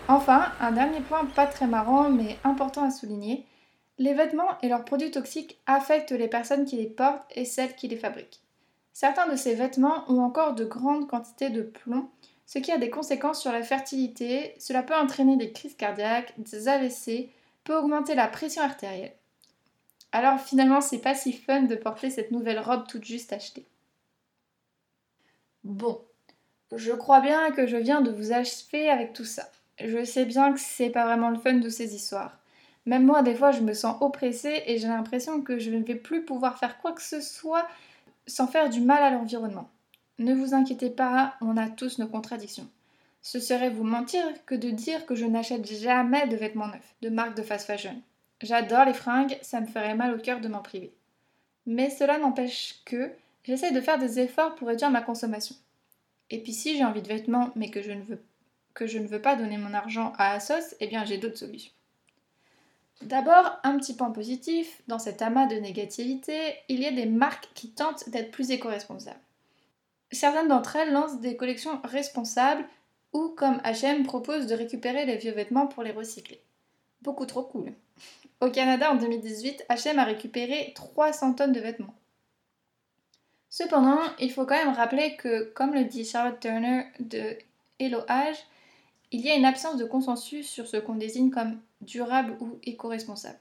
Enfin, 0.08 0.52
un 0.60 0.72
dernier 0.72 1.00
point 1.00 1.24
pas 1.24 1.46
très 1.46 1.66
marrant 1.66 2.10
mais 2.10 2.38
important 2.44 2.84
à 2.84 2.90
souligner, 2.90 3.44
les 3.98 4.14
vêtements 4.14 4.60
et 4.62 4.68
leurs 4.68 4.84
produits 4.84 5.10
toxiques 5.10 5.58
affectent 5.66 6.12
les 6.12 6.28
personnes 6.28 6.64
qui 6.64 6.76
les 6.76 6.86
portent 6.86 7.24
et 7.34 7.44
celles 7.44 7.74
qui 7.74 7.88
les 7.88 7.96
fabriquent. 7.96 8.40
Certains 8.92 9.28
de 9.28 9.36
ces 9.36 9.54
vêtements 9.54 10.04
ont 10.08 10.20
encore 10.20 10.54
de 10.54 10.64
grandes 10.64 11.08
quantités 11.08 11.50
de 11.50 11.62
plomb, 11.62 12.08
ce 12.46 12.60
qui 12.60 12.70
a 12.70 12.78
des 12.78 12.90
conséquences 12.90 13.40
sur 13.40 13.52
la 13.52 13.62
fertilité, 13.62 14.54
cela 14.58 14.82
peut 14.82 14.94
entraîner 14.94 15.36
des 15.36 15.52
crises 15.52 15.76
cardiaques, 15.76 16.32
des 16.38 16.68
AVC, 16.68 17.30
peut 17.64 17.76
augmenter 17.76 18.14
la 18.14 18.28
pression 18.28 18.62
artérielle. 18.62 19.14
Alors 20.12 20.40
finalement, 20.40 20.80
c'est 20.80 21.00
pas 21.00 21.14
si 21.14 21.32
fun 21.32 21.62
de 21.62 21.74
porter 21.74 22.08
cette 22.08 22.30
nouvelle 22.30 22.60
robe 22.60 22.86
toute 22.86 23.04
juste 23.04 23.32
achetée. 23.32 23.66
Bon, 25.64 26.00
je 26.72 26.92
crois 26.92 27.20
bien 27.20 27.50
que 27.50 27.66
je 27.66 27.76
viens 27.76 28.00
de 28.00 28.12
vous 28.12 28.32
achever 28.32 28.88
avec 28.88 29.12
tout 29.12 29.24
ça. 29.24 29.50
Je 29.80 30.04
sais 30.04 30.24
bien 30.24 30.52
que 30.52 30.60
c'est 30.60 30.90
pas 30.90 31.04
vraiment 31.04 31.30
le 31.30 31.38
fun 31.38 31.54
de 31.54 31.68
ces 31.68 31.96
histoires. 31.96 32.38
Même 32.86 33.04
moi, 33.04 33.22
des 33.22 33.34
fois, 33.34 33.50
je 33.50 33.60
me 33.60 33.74
sens 33.74 34.00
oppressée 34.00 34.62
et 34.66 34.78
j'ai 34.78 34.86
l'impression 34.86 35.42
que 35.42 35.58
je 35.58 35.70
ne 35.70 35.82
vais 35.82 35.96
plus 35.96 36.24
pouvoir 36.24 36.56
faire 36.58 36.78
quoi 36.78 36.92
que 36.92 37.02
ce 37.02 37.20
soit 37.20 37.66
sans 38.28 38.46
faire 38.46 38.70
du 38.70 38.80
mal 38.80 39.02
à 39.02 39.10
l'environnement. 39.10 39.68
Ne 40.18 40.34
vous 40.34 40.54
inquiétez 40.54 40.88
pas, 40.88 41.34
on 41.42 41.56
a 41.56 41.68
tous 41.68 41.98
nos 41.98 42.06
contradictions. 42.06 42.68
Ce 43.20 43.38
serait 43.38 43.70
vous 43.70 43.84
mentir 43.84 44.22
que 44.46 44.54
de 44.54 44.70
dire 44.70 45.04
que 45.04 45.14
je 45.14 45.26
n'achète 45.26 45.66
jamais 45.66 46.26
de 46.26 46.36
vêtements 46.36 46.68
neufs, 46.68 46.94
de 47.02 47.08
marques 47.10 47.36
de 47.36 47.42
fast 47.42 47.66
fashion. 47.66 48.00
J'adore 48.40 48.86
les 48.86 48.94
fringues, 48.94 49.38
ça 49.42 49.60
me 49.60 49.66
ferait 49.66 49.94
mal 49.94 50.14
au 50.14 50.18
cœur 50.18 50.40
de 50.40 50.48
m'en 50.48 50.62
priver. 50.62 50.92
Mais 51.66 51.90
cela 51.90 52.18
n'empêche 52.18 52.80
que 52.84 53.10
j'essaie 53.44 53.72
de 53.72 53.80
faire 53.80 53.98
des 53.98 54.20
efforts 54.20 54.54
pour 54.54 54.68
réduire 54.68 54.90
ma 54.90 55.02
consommation. 55.02 55.56
Et 56.30 56.42
puis 56.42 56.52
si 56.52 56.76
j'ai 56.76 56.84
envie 56.84 57.02
de 57.02 57.08
vêtements 57.08 57.50
mais 57.54 57.70
que 57.70 57.82
je 57.82 57.92
ne 57.92 58.02
veux, 58.02 58.22
que 58.72 58.86
je 58.86 58.98
ne 58.98 59.06
veux 59.06 59.20
pas 59.20 59.36
donner 59.36 59.58
mon 59.58 59.74
argent 59.74 60.12
à 60.18 60.32
Asos, 60.32 60.74
eh 60.80 60.86
bien 60.86 61.04
j'ai 61.04 61.18
d'autres 61.18 61.38
solutions. 61.38 61.72
D'abord, 63.02 63.58
un 63.62 63.76
petit 63.76 63.94
point 63.94 64.10
positif, 64.10 64.80
dans 64.88 64.98
cet 64.98 65.20
amas 65.20 65.46
de 65.46 65.56
négativité, 65.56 66.54
il 66.68 66.80
y 66.80 66.86
a 66.86 66.92
des 66.92 67.04
marques 67.04 67.50
qui 67.54 67.70
tentent 67.70 68.08
d'être 68.08 68.30
plus 68.30 68.50
éco-responsables. 68.50 69.20
Certaines 70.16 70.48
d'entre 70.48 70.76
elles 70.76 70.92
lancent 70.92 71.20
des 71.20 71.36
collections 71.36 71.78
responsables 71.84 72.64
ou, 73.12 73.28
comme 73.36 73.60
HM, 73.64 74.02
proposent 74.04 74.46
de 74.46 74.54
récupérer 74.54 75.04
les 75.04 75.18
vieux 75.18 75.32
vêtements 75.32 75.66
pour 75.66 75.82
les 75.82 75.92
recycler. 75.92 76.40
Beaucoup 77.02 77.26
trop 77.26 77.42
cool. 77.42 77.74
Au 78.40 78.50
Canada, 78.50 78.90
en 78.90 78.94
2018, 78.96 79.66
HM 79.68 79.98
a 79.98 80.04
récupéré 80.04 80.72
300 80.74 81.34
tonnes 81.34 81.52
de 81.52 81.60
vêtements. 81.60 81.94
Cependant, 83.50 84.00
il 84.18 84.32
faut 84.32 84.46
quand 84.46 84.56
même 84.56 84.74
rappeler 84.74 85.16
que, 85.16 85.52
comme 85.52 85.74
le 85.74 85.84
dit 85.84 86.06
Charlotte 86.06 86.40
Turner 86.40 86.84
de 86.98 87.36
Hello 87.78 88.00
Age, 88.08 88.38
il 89.12 89.20
y 89.20 89.30
a 89.30 89.36
une 89.36 89.44
absence 89.44 89.76
de 89.76 89.84
consensus 89.84 90.48
sur 90.48 90.66
ce 90.66 90.78
qu'on 90.78 90.94
désigne 90.94 91.30
comme 91.30 91.60
durable 91.82 92.38
ou 92.40 92.58
éco-responsable. 92.64 93.38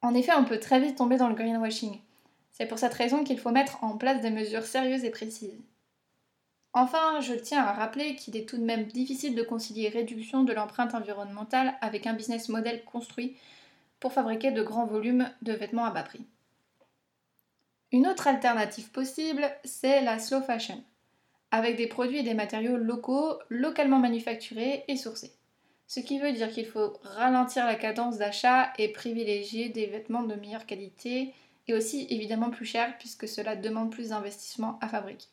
En 0.00 0.14
effet, 0.14 0.32
on 0.34 0.46
peut 0.46 0.60
très 0.60 0.80
vite 0.80 0.96
tomber 0.96 1.18
dans 1.18 1.28
le 1.28 1.34
greenwashing. 1.34 2.00
C'est 2.62 2.68
pour 2.68 2.78
cette 2.78 2.94
raison 2.94 3.24
qu'il 3.24 3.40
faut 3.40 3.50
mettre 3.50 3.82
en 3.82 3.96
place 3.96 4.20
des 4.20 4.30
mesures 4.30 4.62
sérieuses 4.62 5.02
et 5.02 5.10
précises. 5.10 5.60
Enfin, 6.72 7.20
je 7.20 7.34
tiens 7.34 7.64
à 7.64 7.72
rappeler 7.72 8.14
qu'il 8.14 8.36
est 8.36 8.48
tout 8.48 8.56
de 8.56 8.62
même 8.62 8.84
difficile 8.84 9.34
de 9.34 9.42
concilier 9.42 9.88
réduction 9.88 10.44
de 10.44 10.52
l'empreinte 10.52 10.94
environnementale 10.94 11.74
avec 11.80 12.06
un 12.06 12.12
business 12.12 12.48
model 12.48 12.84
construit 12.84 13.36
pour 13.98 14.12
fabriquer 14.12 14.52
de 14.52 14.62
grands 14.62 14.86
volumes 14.86 15.28
de 15.42 15.52
vêtements 15.52 15.86
à 15.86 15.90
bas 15.90 16.04
prix. 16.04 16.24
Une 17.90 18.06
autre 18.06 18.28
alternative 18.28 18.92
possible, 18.92 19.44
c'est 19.64 20.00
la 20.00 20.20
slow 20.20 20.40
fashion 20.40 20.84
avec 21.50 21.76
des 21.76 21.88
produits 21.88 22.18
et 22.18 22.22
des 22.22 22.32
matériaux 22.32 22.76
locaux, 22.76 23.40
localement 23.48 23.98
manufacturés 23.98 24.84
et 24.86 24.96
sourcés. 24.96 25.32
Ce 25.88 25.98
qui 25.98 26.20
veut 26.20 26.32
dire 26.32 26.52
qu'il 26.52 26.66
faut 26.66 26.92
ralentir 27.02 27.66
la 27.66 27.74
cadence 27.74 28.18
d'achat 28.18 28.72
et 28.78 28.92
privilégier 28.92 29.68
des 29.68 29.86
vêtements 29.86 30.22
de 30.22 30.36
meilleure 30.36 30.64
qualité 30.64 31.34
et 31.68 31.74
aussi 31.74 32.06
évidemment 32.10 32.50
plus 32.50 32.66
chers 32.66 32.96
puisque 32.98 33.28
cela 33.28 33.56
demande 33.56 33.90
plus 33.90 34.10
d'investissement 34.10 34.78
à 34.80 34.88
fabriquer. 34.88 35.28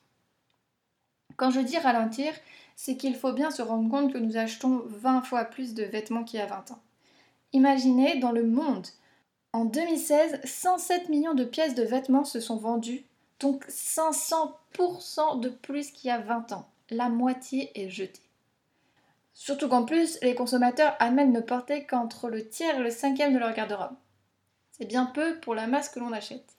Quand 1.37 1.51
je 1.51 1.59
dis 1.59 1.77
ralentir, 1.77 2.33
c'est 2.75 2.97
qu'il 2.97 3.15
faut 3.15 3.33
bien 3.33 3.51
se 3.51 3.61
rendre 3.61 3.89
compte 3.89 4.13
que 4.13 4.17
nous 4.17 4.37
achetons 4.37 4.83
20 4.85 5.21
fois 5.21 5.45
plus 5.45 5.73
de 5.73 5.83
vêtements 5.83 6.23
qu'il 6.23 6.39
y 6.39 6.43
a 6.43 6.45
20 6.45 6.71
ans. 6.71 6.81
Imaginez, 7.53 8.19
dans 8.19 8.31
le 8.31 8.45
monde, 8.45 8.87
en 9.53 9.65
2016, 9.65 10.41
107 10.43 11.09
millions 11.09 11.33
de 11.33 11.43
pièces 11.43 11.75
de 11.75 11.83
vêtements 11.83 12.25
se 12.25 12.39
sont 12.39 12.57
vendues 12.57 13.03
donc 13.39 13.65
500% 13.67 15.39
de 15.39 15.49
plus 15.49 15.91
qu'il 15.91 16.09
y 16.09 16.11
a 16.11 16.19
20 16.19 16.51
ans. 16.51 16.67
La 16.89 17.09
moitié 17.09 17.71
est 17.75 17.89
jetée. 17.89 18.21
Surtout 19.33 19.69
qu'en 19.69 19.85
plus, 19.85 20.19
les 20.21 20.35
consommateurs 20.35 20.95
admettent 20.99 21.29
ne 21.29 21.39
porter 21.39 21.85
qu'entre 21.85 22.29
le 22.29 22.47
tiers 22.47 22.79
et 22.79 22.83
le 22.83 22.91
cinquième 22.91 23.33
de 23.33 23.39
leur 23.39 23.53
garde-robe. 23.53 23.95
C'est 24.79 24.87
bien 24.87 25.05
peu 25.05 25.39
pour 25.41 25.55
la 25.55 25.67
masse 25.67 25.89
que 25.89 25.99
l'on 25.99 26.13
achète. 26.13 26.55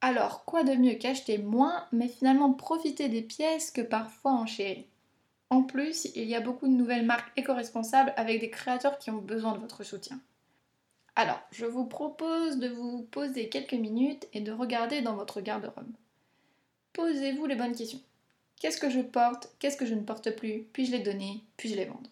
Alors, 0.00 0.44
quoi 0.44 0.64
de 0.64 0.74
mieux 0.74 0.94
qu'acheter 0.94 1.38
moins, 1.38 1.86
mais 1.92 2.08
finalement 2.08 2.52
profiter 2.52 3.08
des 3.08 3.22
pièces 3.22 3.70
que 3.70 3.80
parfois 3.80 4.32
en 4.32 4.46
chérit 4.46 4.88
En 5.48 5.62
plus, 5.62 6.08
il 6.16 6.24
y 6.24 6.34
a 6.34 6.40
beaucoup 6.40 6.66
de 6.66 6.72
nouvelles 6.72 7.06
marques 7.06 7.30
éco-responsables 7.36 8.12
avec 8.16 8.40
des 8.40 8.50
créateurs 8.50 8.98
qui 8.98 9.10
ont 9.10 9.18
besoin 9.18 9.52
de 9.52 9.58
votre 9.58 9.84
soutien. 9.84 10.20
Alors, 11.14 11.40
je 11.52 11.66
vous 11.66 11.84
propose 11.84 12.58
de 12.58 12.68
vous 12.68 13.02
poser 13.12 13.48
quelques 13.48 13.74
minutes 13.74 14.26
et 14.32 14.40
de 14.40 14.50
regarder 14.50 15.02
dans 15.02 15.14
votre 15.14 15.40
garde-robe. 15.40 15.92
Posez-vous 16.94 17.46
les 17.46 17.54
bonnes 17.54 17.76
questions. 17.76 18.00
Qu'est-ce 18.58 18.80
que 18.80 18.90
je 18.90 19.00
porte? 19.00 19.50
Qu'est-ce 19.60 19.76
que 19.76 19.86
je 19.86 19.94
ne 19.94 20.02
porte 20.02 20.34
plus? 20.34 20.64
Puis-je 20.72 20.92
les 20.92 21.00
donner? 21.00 21.44
Puis-je 21.56 21.76
les 21.76 21.84
vendre? 21.84 22.10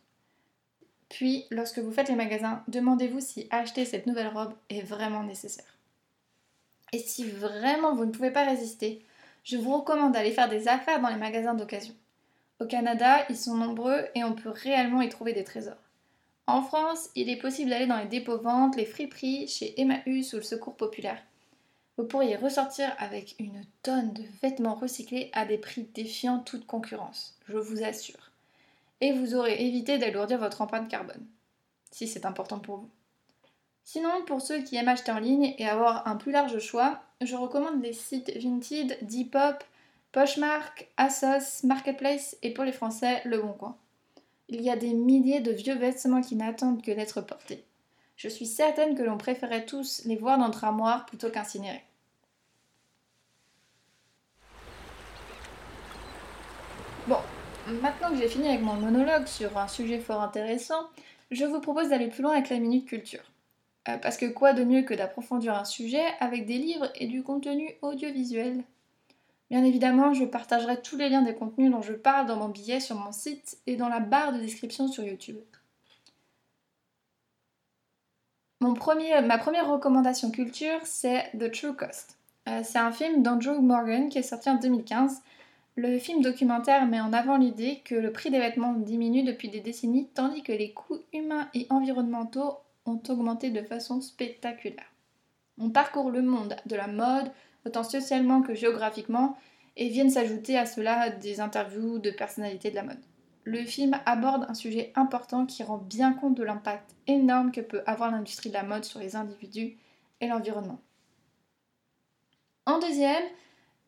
Puis, 1.10 1.44
lorsque 1.50 1.80
vous 1.80 1.92
faites 1.92 2.08
les 2.08 2.14
magasins, 2.14 2.62
demandez-vous 2.68 3.20
si 3.20 3.46
acheter 3.50 3.84
cette 3.84 4.06
nouvelle 4.06 4.28
robe 4.28 4.54
est 4.70 4.80
vraiment 4.80 5.24
nécessaire. 5.24 5.76
Et 6.92 6.98
si 6.98 7.24
vraiment 7.24 7.94
vous 7.94 8.06
ne 8.06 8.12
pouvez 8.12 8.30
pas 8.30 8.44
résister, 8.44 9.04
je 9.44 9.56
vous 9.56 9.76
recommande 9.76 10.12
d'aller 10.12 10.30
faire 10.30 10.48
des 10.48 10.68
affaires 10.68 11.00
dans 11.00 11.08
les 11.08 11.16
magasins 11.16 11.54
d'occasion. 11.54 11.94
Au 12.60 12.66
Canada, 12.66 13.26
ils 13.28 13.36
sont 13.36 13.56
nombreux 13.56 14.06
et 14.14 14.22
on 14.22 14.34
peut 14.34 14.50
réellement 14.50 15.02
y 15.02 15.08
trouver 15.08 15.32
des 15.32 15.44
trésors. 15.44 15.76
En 16.46 16.62
France, 16.62 17.10
il 17.14 17.28
est 17.28 17.36
possible 17.36 17.70
d'aller 17.70 17.86
dans 17.86 17.98
les 17.98 18.06
dépôts 18.06 18.38
ventes, 18.38 18.76
les 18.76 18.84
friperies, 18.84 19.48
chez 19.48 19.80
Emmaüs 19.80 20.32
ou 20.32 20.36
le 20.36 20.42
Secours 20.42 20.76
Populaire. 20.76 21.22
vous 21.96 22.06
pourriez 22.06 22.36
ressortir 22.36 22.94
avec 22.98 23.34
une 23.38 23.62
tonne 23.82 24.12
de 24.12 24.22
vêtements 24.42 24.74
recyclés 24.74 25.30
à 25.32 25.44
des 25.44 25.58
prix 25.58 25.88
défiant 25.94 26.38
toute 26.38 26.66
concurrence, 26.66 27.36
je 27.48 27.56
vous 27.56 27.82
assure. 27.82 28.29
Et 29.00 29.12
vous 29.12 29.34
aurez 29.34 29.64
évité 29.64 29.98
d'alourdir 29.98 30.38
votre 30.38 30.60
empreinte 30.60 30.88
carbone, 30.88 31.26
si 31.90 32.06
c'est 32.06 32.26
important 32.26 32.58
pour 32.58 32.78
vous. 32.78 32.90
Sinon, 33.84 34.24
pour 34.26 34.40
ceux 34.40 34.62
qui 34.62 34.76
aiment 34.76 34.88
acheter 34.88 35.10
en 35.10 35.18
ligne 35.18 35.54
et 35.58 35.66
avoir 35.66 36.06
un 36.06 36.16
plus 36.16 36.32
large 36.32 36.58
choix, 36.58 37.02
je 37.20 37.34
recommande 37.34 37.82
les 37.82 37.92
sites 37.92 38.30
Vinted, 38.36 38.98
Depop, 39.02 39.64
Poshmark, 40.12 40.88
Asos, 40.96 41.64
Marketplace 41.64 42.36
et 42.42 42.52
pour 42.52 42.64
les 42.64 42.72
Français, 42.72 43.22
Le 43.24 43.40
Bon 43.40 43.52
Coin. 43.52 43.76
Il 44.48 44.60
y 44.60 44.70
a 44.70 44.76
des 44.76 44.92
milliers 44.92 45.40
de 45.40 45.52
vieux 45.52 45.76
vêtements 45.76 46.20
qui 46.20 46.36
n'attendent 46.36 46.82
que 46.82 46.90
d'être 46.90 47.20
portés. 47.20 47.64
Je 48.16 48.28
suis 48.28 48.46
certaine 48.46 48.96
que 48.96 49.02
l'on 49.02 49.16
préférait 49.16 49.64
tous 49.64 50.02
les 50.04 50.16
voir 50.16 50.36
dans 50.36 50.46
notre 50.46 50.64
armoire 50.64 51.06
plutôt 51.06 51.30
qu'incinérer. 51.30 51.82
Bon, 57.06 57.18
maintenant 57.70 58.10
que 58.10 58.16
j'ai 58.16 58.28
fini 58.28 58.48
avec 58.48 58.62
mon 58.62 58.74
monologue 58.74 59.26
sur 59.26 59.56
un 59.58 59.68
sujet 59.68 59.98
fort 59.98 60.22
intéressant, 60.22 60.88
je 61.30 61.44
vous 61.44 61.60
propose 61.60 61.88
d'aller 61.88 62.08
plus 62.08 62.22
loin 62.22 62.32
avec 62.32 62.48
la 62.48 62.58
minute 62.58 62.86
culture. 62.86 63.22
Euh, 63.88 63.96
parce 63.96 64.16
que 64.16 64.26
quoi 64.26 64.52
de 64.52 64.64
mieux 64.64 64.82
que 64.82 64.94
d'approfondir 64.94 65.54
un 65.54 65.64
sujet 65.64 66.04
avec 66.20 66.46
des 66.46 66.58
livres 66.58 66.90
et 66.96 67.06
du 67.06 67.22
contenu 67.22 67.70
audiovisuel? 67.82 68.62
Bien 69.50 69.64
évidemment, 69.64 70.12
je 70.14 70.24
partagerai 70.24 70.80
tous 70.80 70.96
les 70.96 71.08
liens 71.08 71.22
des 71.22 71.34
contenus 71.34 71.70
dont 71.70 71.82
je 71.82 71.92
parle 71.92 72.26
dans 72.26 72.36
mon 72.36 72.48
billet 72.48 72.80
sur 72.80 72.96
mon 72.96 73.12
site 73.12 73.58
et 73.66 73.76
dans 73.76 73.88
la 73.88 74.00
barre 74.00 74.32
de 74.32 74.38
description 74.38 74.88
sur 74.88 75.02
YouTube. 75.02 75.38
Ma 78.60 78.74
première 79.38 79.68
recommandation 79.68 80.30
culture, 80.30 80.78
c'est 80.84 81.30
The 81.38 81.50
True 81.50 81.74
Cost. 81.74 82.18
Euh, 82.48 82.60
c'est 82.62 82.78
un 82.78 82.92
film 82.92 83.22
d'Andrew 83.22 83.60
Morgan 83.60 84.08
qui 84.08 84.18
est 84.18 84.22
sorti 84.22 84.50
en 84.50 84.56
2015. 84.56 85.22
Le 85.82 85.98
film 85.98 86.20
documentaire 86.20 86.84
met 86.84 87.00
en 87.00 87.14
avant 87.14 87.38
l'idée 87.38 87.80
que 87.82 87.94
le 87.94 88.12
prix 88.12 88.30
des 88.30 88.38
vêtements 88.38 88.74
diminue 88.74 89.22
depuis 89.22 89.48
des 89.48 89.60
décennies 89.60 90.10
tandis 90.12 90.42
que 90.42 90.52
les 90.52 90.74
coûts 90.74 90.98
humains 91.14 91.48
et 91.54 91.66
environnementaux 91.70 92.58
ont 92.84 93.00
augmenté 93.08 93.48
de 93.48 93.62
façon 93.62 94.02
spectaculaire. 94.02 94.92
On 95.56 95.70
parcourt 95.70 96.10
le 96.10 96.20
monde 96.20 96.54
de 96.66 96.76
la 96.76 96.86
mode, 96.86 97.32
autant 97.64 97.82
socialement 97.82 98.42
que 98.42 98.54
géographiquement, 98.54 99.38
et 99.78 99.88
viennent 99.88 100.10
s'ajouter 100.10 100.58
à 100.58 100.66
cela 100.66 101.08
des 101.08 101.40
interviews 101.40 101.98
de 101.98 102.10
personnalités 102.10 102.68
de 102.68 102.76
la 102.76 102.82
mode. 102.82 103.00
Le 103.44 103.64
film 103.64 103.98
aborde 104.04 104.44
un 104.50 104.54
sujet 104.54 104.92
important 104.96 105.46
qui 105.46 105.62
rend 105.62 105.78
bien 105.78 106.12
compte 106.12 106.36
de 106.36 106.44
l'impact 106.44 106.94
énorme 107.06 107.52
que 107.52 107.62
peut 107.62 107.82
avoir 107.86 108.10
l'industrie 108.10 108.50
de 108.50 108.54
la 108.54 108.64
mode 108.64 108.84
sur 108.84 109.00
les 109.00 109.16
individus 109.16 109.78
et 110.20 110.28
l'environnement. 110.28 110.82
En 112.66 112.78
deuxième, 112.80 113.24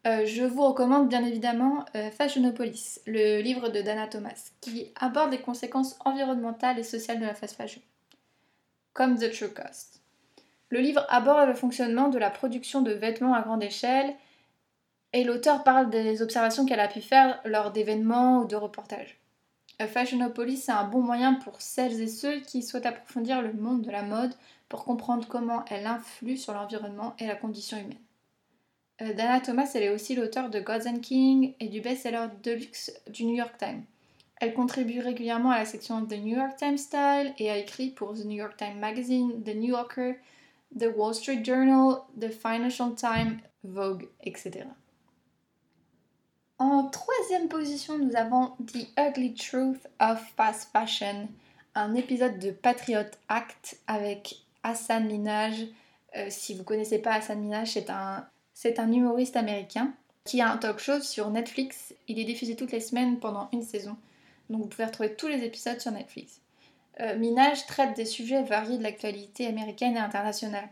euh, 0.05 0.27
je 0.27 0.43
vous 0.43 0.67
recommande 0.67 1.09
bien 1.09 1.25
évidemment 1.25 1.85
euh, 1.95 2.11
Fashionopolis, 2.11 3.01
le 3.07 3.41
livre 3.41 3.69
de 3.69 3.81
Dana 3.81 4.09
Thomas, 4.09 4.51
qui 4.61 4.91
aborde 4.97 5.31
les 5.31 5.41
conséquences 5.41 5.97
environnementales 6.05 6.79
et 6.79 6.83
sociales 6.83 7.21
de 7.21 7.25
la 7.25 7.35
fast 7.35 7.57
fashion, 7.57 7.81
comme 8.95 9.17
The 9.17 9.31
True 9.31 9.55
Cost. 9.55 10.01
Le 10.71 10.81
livre 10.81 11.07
aborde 11.09 11.49
le 11.49 11.55
fonctionnement 11.55 12.09
de 12.09 12.19
la 12.19 12.31
production 12.31 12.83
de 12.83 12.93
vêtements 12.93 13.35
à 13.35 13.43
grande 13.43 13.63
échelle 13.63 14.15
et 15.13 15.23
l'auteur 15.23 15.63
parle 15.63 15.91
des 15.91 16.21
observations 16.21 16.67
qu'elle 16.67 16.81
a 16.81 16.89
pu 16.89 17.01
faire 17.01 17.41
lors 17.45 17.71
d'événements 17.71 18.41
ou 18.41 18.47
de 18.47 18.57
reportages. 18.57 19.19
Fashionopolis, 19.87 20.57
c'est 20.65 20.73
un 20.73 20.85
bon 20.85 21.01
moyen 21.01 21.35
pour 21.35 21.61
celles 21.61 22.01
et 22.01 22.09
ceux 22.09 22.41
qui 22.41 22.63
souhaitent 22.63 22.87
approfondir 22.87 23.43
le 23.43 23.53
monde 23.53 23.83
de 23.83 23.91
la 23.91 24.03
mode 24.03 24.35
pour 24.69 24.85
comprendre 24.85 25.27
comment 25.29 25.65
elle 25.67 25.87
influe 25.87 26.37
sur 26.37 26.55
l'environnement 26.55 27.15
et 27.19 27.27
la 27.27 27.35
condition 27.35 27.77
humaine. 27.77 27.99
Euh, 29.03 29.15
Dana 29.15 29.41
Thomas, 29.41 29.71
elle 29.75 29.83
est 29.83 29.91
aussi 29.91 30.15
l'auteur 30.15 30.49
de 30.49 30.61
Gods 30.61 30.87
and 30.87 31.01
King 31.01 31.55
et 31.59 31.69
du 31.69 31.81
best-seller 31.81 32.29
Deluxe 32.43 32.93
du 33.09 33.25
New 33.25 33.35
York 33.35 33.57
Times. 33.59 33.85
Elle 34.41 34.55
contribue 34.55 35.01
régulièrement 35.01 35.51
à 35.51 35.59
la 35.59 35.65
section 35.65 36.05
The 36.05 36.19
New 36.19 36.37
York 36.37 36.57
Times 36.57 36.79
Style 36.79 37.33
et 37.39 37.51
a 37.51 37.57
écrit 37.59 37.91
pour 37.91 38.15
The 38.15 38.25
New 38.25 38.37
York 38.37 38.57
Times 38.57 38.79
Magazine, 38.79 39.43
The 39.45 39.55
New 39.55 39.71
Yorker, 39.71 40.17
The 40.79 40.87
Wall 40.95 41.15
Street 41.15 41.45
Journal, 41.45 42.03
The 42.21 42.31
Financial 42.31 42.95
Times, 42.95 43.39
Vogue, 43.65 44.09
etc. 44.23 44.65
En 46.59 46.89
troisième 46.89 47.49
position, 47.49 47.99
nous 47.99 48.15
avons 48.17 48.53
The 48.67 48.87
Ugly 48.99 49.35
Truth 49.35 49.87
of 50.01 50.21
Fast 50.37 50.71
Fashion, 50.73 51.29
un 51.75 51.95
épisode 51.95 52.39
de 52.39 52.51
Patriot 52.51 53.11
Act 53.29 53.79
avec 53.87 54.37
Hassan 54.63 55.07
Minaj. 55.07 55.67
Euh, 56.17 56.27
si 56.31 56.55
vous 56.55 56.61
ne 56.61 56.65
connaissez 56.65 56.99
pas 56.99 57.15
Hassan 57.15 57.41
Minaj, 57.41 57.73
c'est 57.73 57.91
un, 57.91 58.27
c'est 58.63 58.79
un 58.79 58.93
humoriste 58.93 59.35
américain 59.35 59.93
qui 60.23 60.41
a 60.41 60.53
un 60.53 60.57
talk 60.57 60.79
show 60.79 61.01
sur 61.01 61.31
Netflix. 61.31 61.97
Il 62.07 62.21
est 62.21 62.25
diffusé 62.25 62.55
toutes 62.55 62.71
les 62.71 62.79
semaines 62.79 63.19
pendant 63.19 63.49
une 63.53 63.65
saison. 63.65 63.97
Donc 64.51 64.63
vous 64.63 64.69
pouvez 64.69 64.85
retrouver 64.85 65.17
tous 65.17 65.27
les 65.27 65.43
épisodes 65.43 65.81
sur 65.81 65.91
Netflix. 65.91 66.41
Euh, 67.01 67.19
Minaj 67.19 67.67
traite 67.67 67.97
des 67.97 68.05
sujets 68.05 68.45
variés 68.45 68.79
de 68.79 68.85
l'actualité 68.85 69.49
américaine 69.49 69.97
et 69.97 69.99
internationale. 69.99 70.69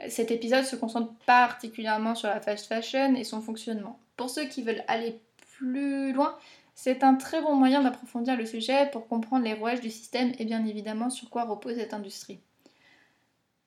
Euh, 0.00 0.06
cet 0.10 0.30
épisode 0.30 0.62
se 0.62 0.76
concentre 0.76 1.12
particulièrement 1.26 2.14
sur 2.14 2.28
la 2.28 2.40
fast 2.40 2.66
fashion 2.66 3.16
et 3.16 3.24
son 3.24 3.40
fonctionnement. 3.40 3.98
Pour 4.16 4.30
ceux 4.30 4.44
qui 4.44 4.62
veulent 4.62 4.84
aller 4.86 5.20
plus 5.58 6.12
loin, 6.12 6.38
c'est 6.76 7.02
un 7.02 7.16
très 7.16 7.42
bon 7.42 7.56
moyen 7.56 7.82
d'approfondir 7.82 8.36
le 8.36 8.46
sujet 8.46 8.88
pour 8.92 9.08
comprendre 9.08 9.44
les 9.44 9.54
rouages 9.54 9.80
du 9.80 9.90
système 9.90 10.30
et 10.38 10.44
bien 10.44 10.64
évidemment 10.64 11.10
sur 11.10 11.30
quoi 11.30 11.46
repose 11.46 11.74
cette 11.74 11.94
industrie. 11.94 12.38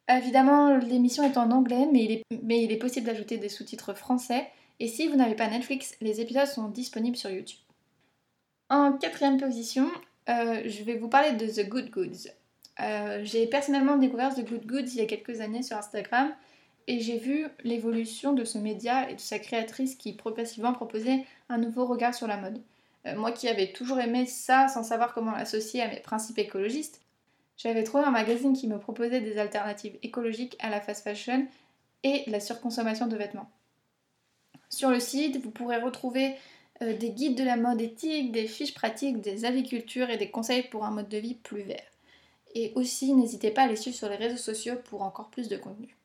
Évidemment, 0.10 0.78
l'émission 0.78 1.24
est 1.24 1.38
en 1.38 1.52
anglais, 1.52 1.88
mais 1.92 2.24
il 2.40 2.72
est, 2.72 2.78
possible 2.78 3.08
d'ajouter 3.08 3.38
des 3.38 3.50
sous-titres 3.50 3.94
français. 3.94 4.48
Et 4.80 4.88
si 4.88 5.08
vous 5.08 5.16
n'avez 5.16 5.36
pas 5.36 5.48
Netflix, 5.48 5.96
les 6.02 6.22
épisodes 6.22 6.48
sont 6.48 6.70
disponibles 6.70 7.18
sur 7.18 7.30
YouTube. 7.30 7.60
En 8.70 8.94
quatrième 8.94 9.38
position, 9.38 9.90
euh, 10.30 10.62
je 10.66 10.84
vais 10.84 10.96
vous 10.96 11.10
parler 11.10 11.34
de 11.34 11.48
The 11.48 11.68
Good 11.68 11.90
Goods. 11.90 12.30
Euh, 12.80 13.22
j'ai 13.24 13.48
personnellement 13.48 13.98
découvert 13.98 14.34
The 14.34 14.48
Good 14.48 14.66
Goods 14.66 14.88
il 14.88 14.96
y 14.96 15.02
a 15.02 15.06
quelques 15.06 15.42
années 15.42 15.64
sur 15.64 15.78
Instagram 15.78 16.32
et 16.86 17.00
j'ai 17.00 17.18
vu 17.18 17.48
l'évolution 17.64 18.34
de 18.34 18.44
ce 18.44 18.58
média 18.58 19.10
et 19.10 19.16
de 19.16 19.20
sa 19.20 19.40
créatrice 19.40 19.96
qui 19.96 20.14
progressivement 20.14 20.74
proposait 20.74 21.26
un 21.50 21.58
nouveau 21.58 21.86
regard 21.86 22.14
sur 22.14 22.28
la 22.28 22.38
mode. 22.38 22.62
Euh, 23.06 23.16
moi 23.16 23.32
qui 23.32 23.48
avais 23.48 23.72
toujours 23.72 24.00
aimé 24.00 24.26
ça 24.26 24.68
sans 24.68 24.84
savoir 24.84 25.14
comment 25.14 25.32
l'associer 25.32 25.82
à 25.82 25.88
mes 25.88 26.00
principes 26.00 26.38
écologistes, 26.40 27.02
j'avais 27.58 27.84
trouvé 27.84 28.04
un 28.04 28.12
magazine 28.12 28.56
qui 28.56 28.68
me 28.68 28.80
proposait 28.80 29.22
des 29.22 29.40
alternatives 29.40 29.98
écologiques 30.04 30.56
à 30.60 30.70
la 30.70 30.80
fast 30.80 31.04
fashion 31.04 31.48
et 32.04 32.24
la 32.28 32.40
surconsommation 32.40 33.08
de 33.08 33.18
vêtements. 33.18 33.50
Sur 34.70 34.92
le 34.92 35.00
site, 35.00 35.38
vous 35.38 35.52
pourrez 35.52 35.78
retrouver 35.78 36.36
euh, 36.84 36.96
des 36.96 37.10
guides 37.10 37.38
de 37.38 37.44
la 37.44 37.58
mode 37.58 37.82
éthique, 37.82 38.32
des 38.32 38.48
fiches 38.48 38.76
pratiques, 38.76 39.22
des 39.22 39.46
avicultures 39.46 40.10
et 40.10 40.18
des 40.18 40.30
conseils 40.30 40.64
pour 40.64 40.86
un 40.86 40.92
mode 40.92 41.10
de 41.10 41.18
vie 41.18 41.36
plus 41.36 41.64
vert. 41.64 41.92
Et 42.54 42.74
aussi, 42.76 43.14
n'hésitez 43.14 43.52
pas 43.52 43.64
à 43.64 43.68
les 43.68 43.76
suivre 43.76 43.98
sur 43.98 44.10
les 44.10 44.16
réseaux 44.16 44.38
sociaux 44.38 44.76
pour 44.86 45.02
encore 45.02 45.30
plus 45.30 45.48
de 45.48 45.58
contenu. 45.58 45.96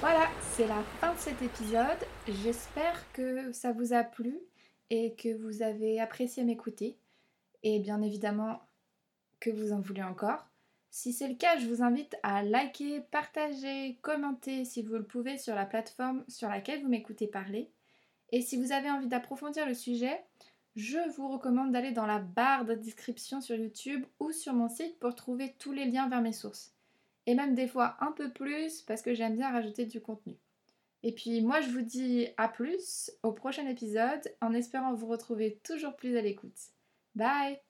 Voilà, 0.00 0.28
c'est 0.52 0.66
la 0.66 0.82
fin 1.00 1.14
de 1.14 1.18
cet 1.18 1.40
épisode. 1.40 2.06
J'espère 2.42 3.10
que 3.12 3.52
ça 3.52 3.72
vous 3.72 3.92
a 3.92 4.02
plu 4.02 4.38
et 4.90 5.14
que 5.14 5.34
vous 5.36 5.62
avez 5.62 6.00
apprécié 6.00 6.44
m'écouter. 6.44 6.96
Et 7.68 7.80
bien 7.80 8.00
évidemment 8.00 8.60
que 9.40 9.50
vous 9.50 9.72
en 9.72 9.80
voulez 9.80 10.04
encore. 10.04 10.46
Si 10.88 11.12
c'est 11.12 11.26
le 11.26 11.34
cas, 11.34 11.58
je 11.58 11.66
vous 11.66 11.82
invite 11.82 12.14
à 12.22 12.44
liker, 12.44 13.00
partager, 13.10 13.98
commenter 14.02 14.64
si 14.64 14.82
vous 14.82 14.94
le 14.94 15.04
pouvez 15.04 15.36
sur 15.36 15.56
la 15.56 15.66
plateforme 15.66 16.24
sur 16.28 16.48
laquelle 16.48 16.80
vous 16.82 16.88
m'écoutez 16.88 17.26
parler. 17.26 17.72
Et 18.30 18.40
si 18.40 18.56
vous 18.56 18.70
avez 18.70 18.88
envie 18.88 19.08
d'approfondir 19.08 19.66
le 19.66 19.74
sujet, 19.74 20.24
je 20.76 21.10
vous 21.16 21.26
recommande 21.26 21.72
d'aller 21.72 21.90
dans 21.90 22.06
la 22.06 22.20
barre 22.20 22.66
de 22.66 22.74
description 22.74 23.40
sur 23.40 23.56
YouTube 23.56 24.06
ou 24.20 24.30
sur 24.30 24.52
mon 24.52 24.68
site 24.68 25.00
pour 25.00 25.16
trouver 25.16 25.56
tous 25.58 25.72
les 25.72 25.86
liens 25.86 26.08
vers 26.08 26.22
mes 26.22 26.32
sources. 26.32 26.72
Et 27.26 27.34
même 27.34 27.56
des 27.56 27.66
fois 27.66 27.96
un 27.98 28.12
peu 28.12 28.30
plus 28.30 28.82
parce 28.82 29.02
que 29.02 29.12
j'aime 29.12 29.34
bien 29.34 29.50
rajouter 29.50 29.86
du 29.86 30.00
contenu. 30.00 30.36
Et 31.02 31.10
puis 31.10 31.40
moi 31.40 31.60
je 31.62 31.70
vous 31.70 31.82
dis 31.82 32.28
à 32.36 32.48
plus 32.48 33.10
au 33.24 33.32
prochain 33.32 33.66
épisode 33.66 34.22
en 34.40 34.52
espérant 34.52 34.94
vous 34.94 35.08
retrouver 35.08 35.58
toujours 35.64 35.96
plus 35.96 36.16
à 36.16 36.20
l'écoute. 36.20 36.75
Bye 37.16 37.65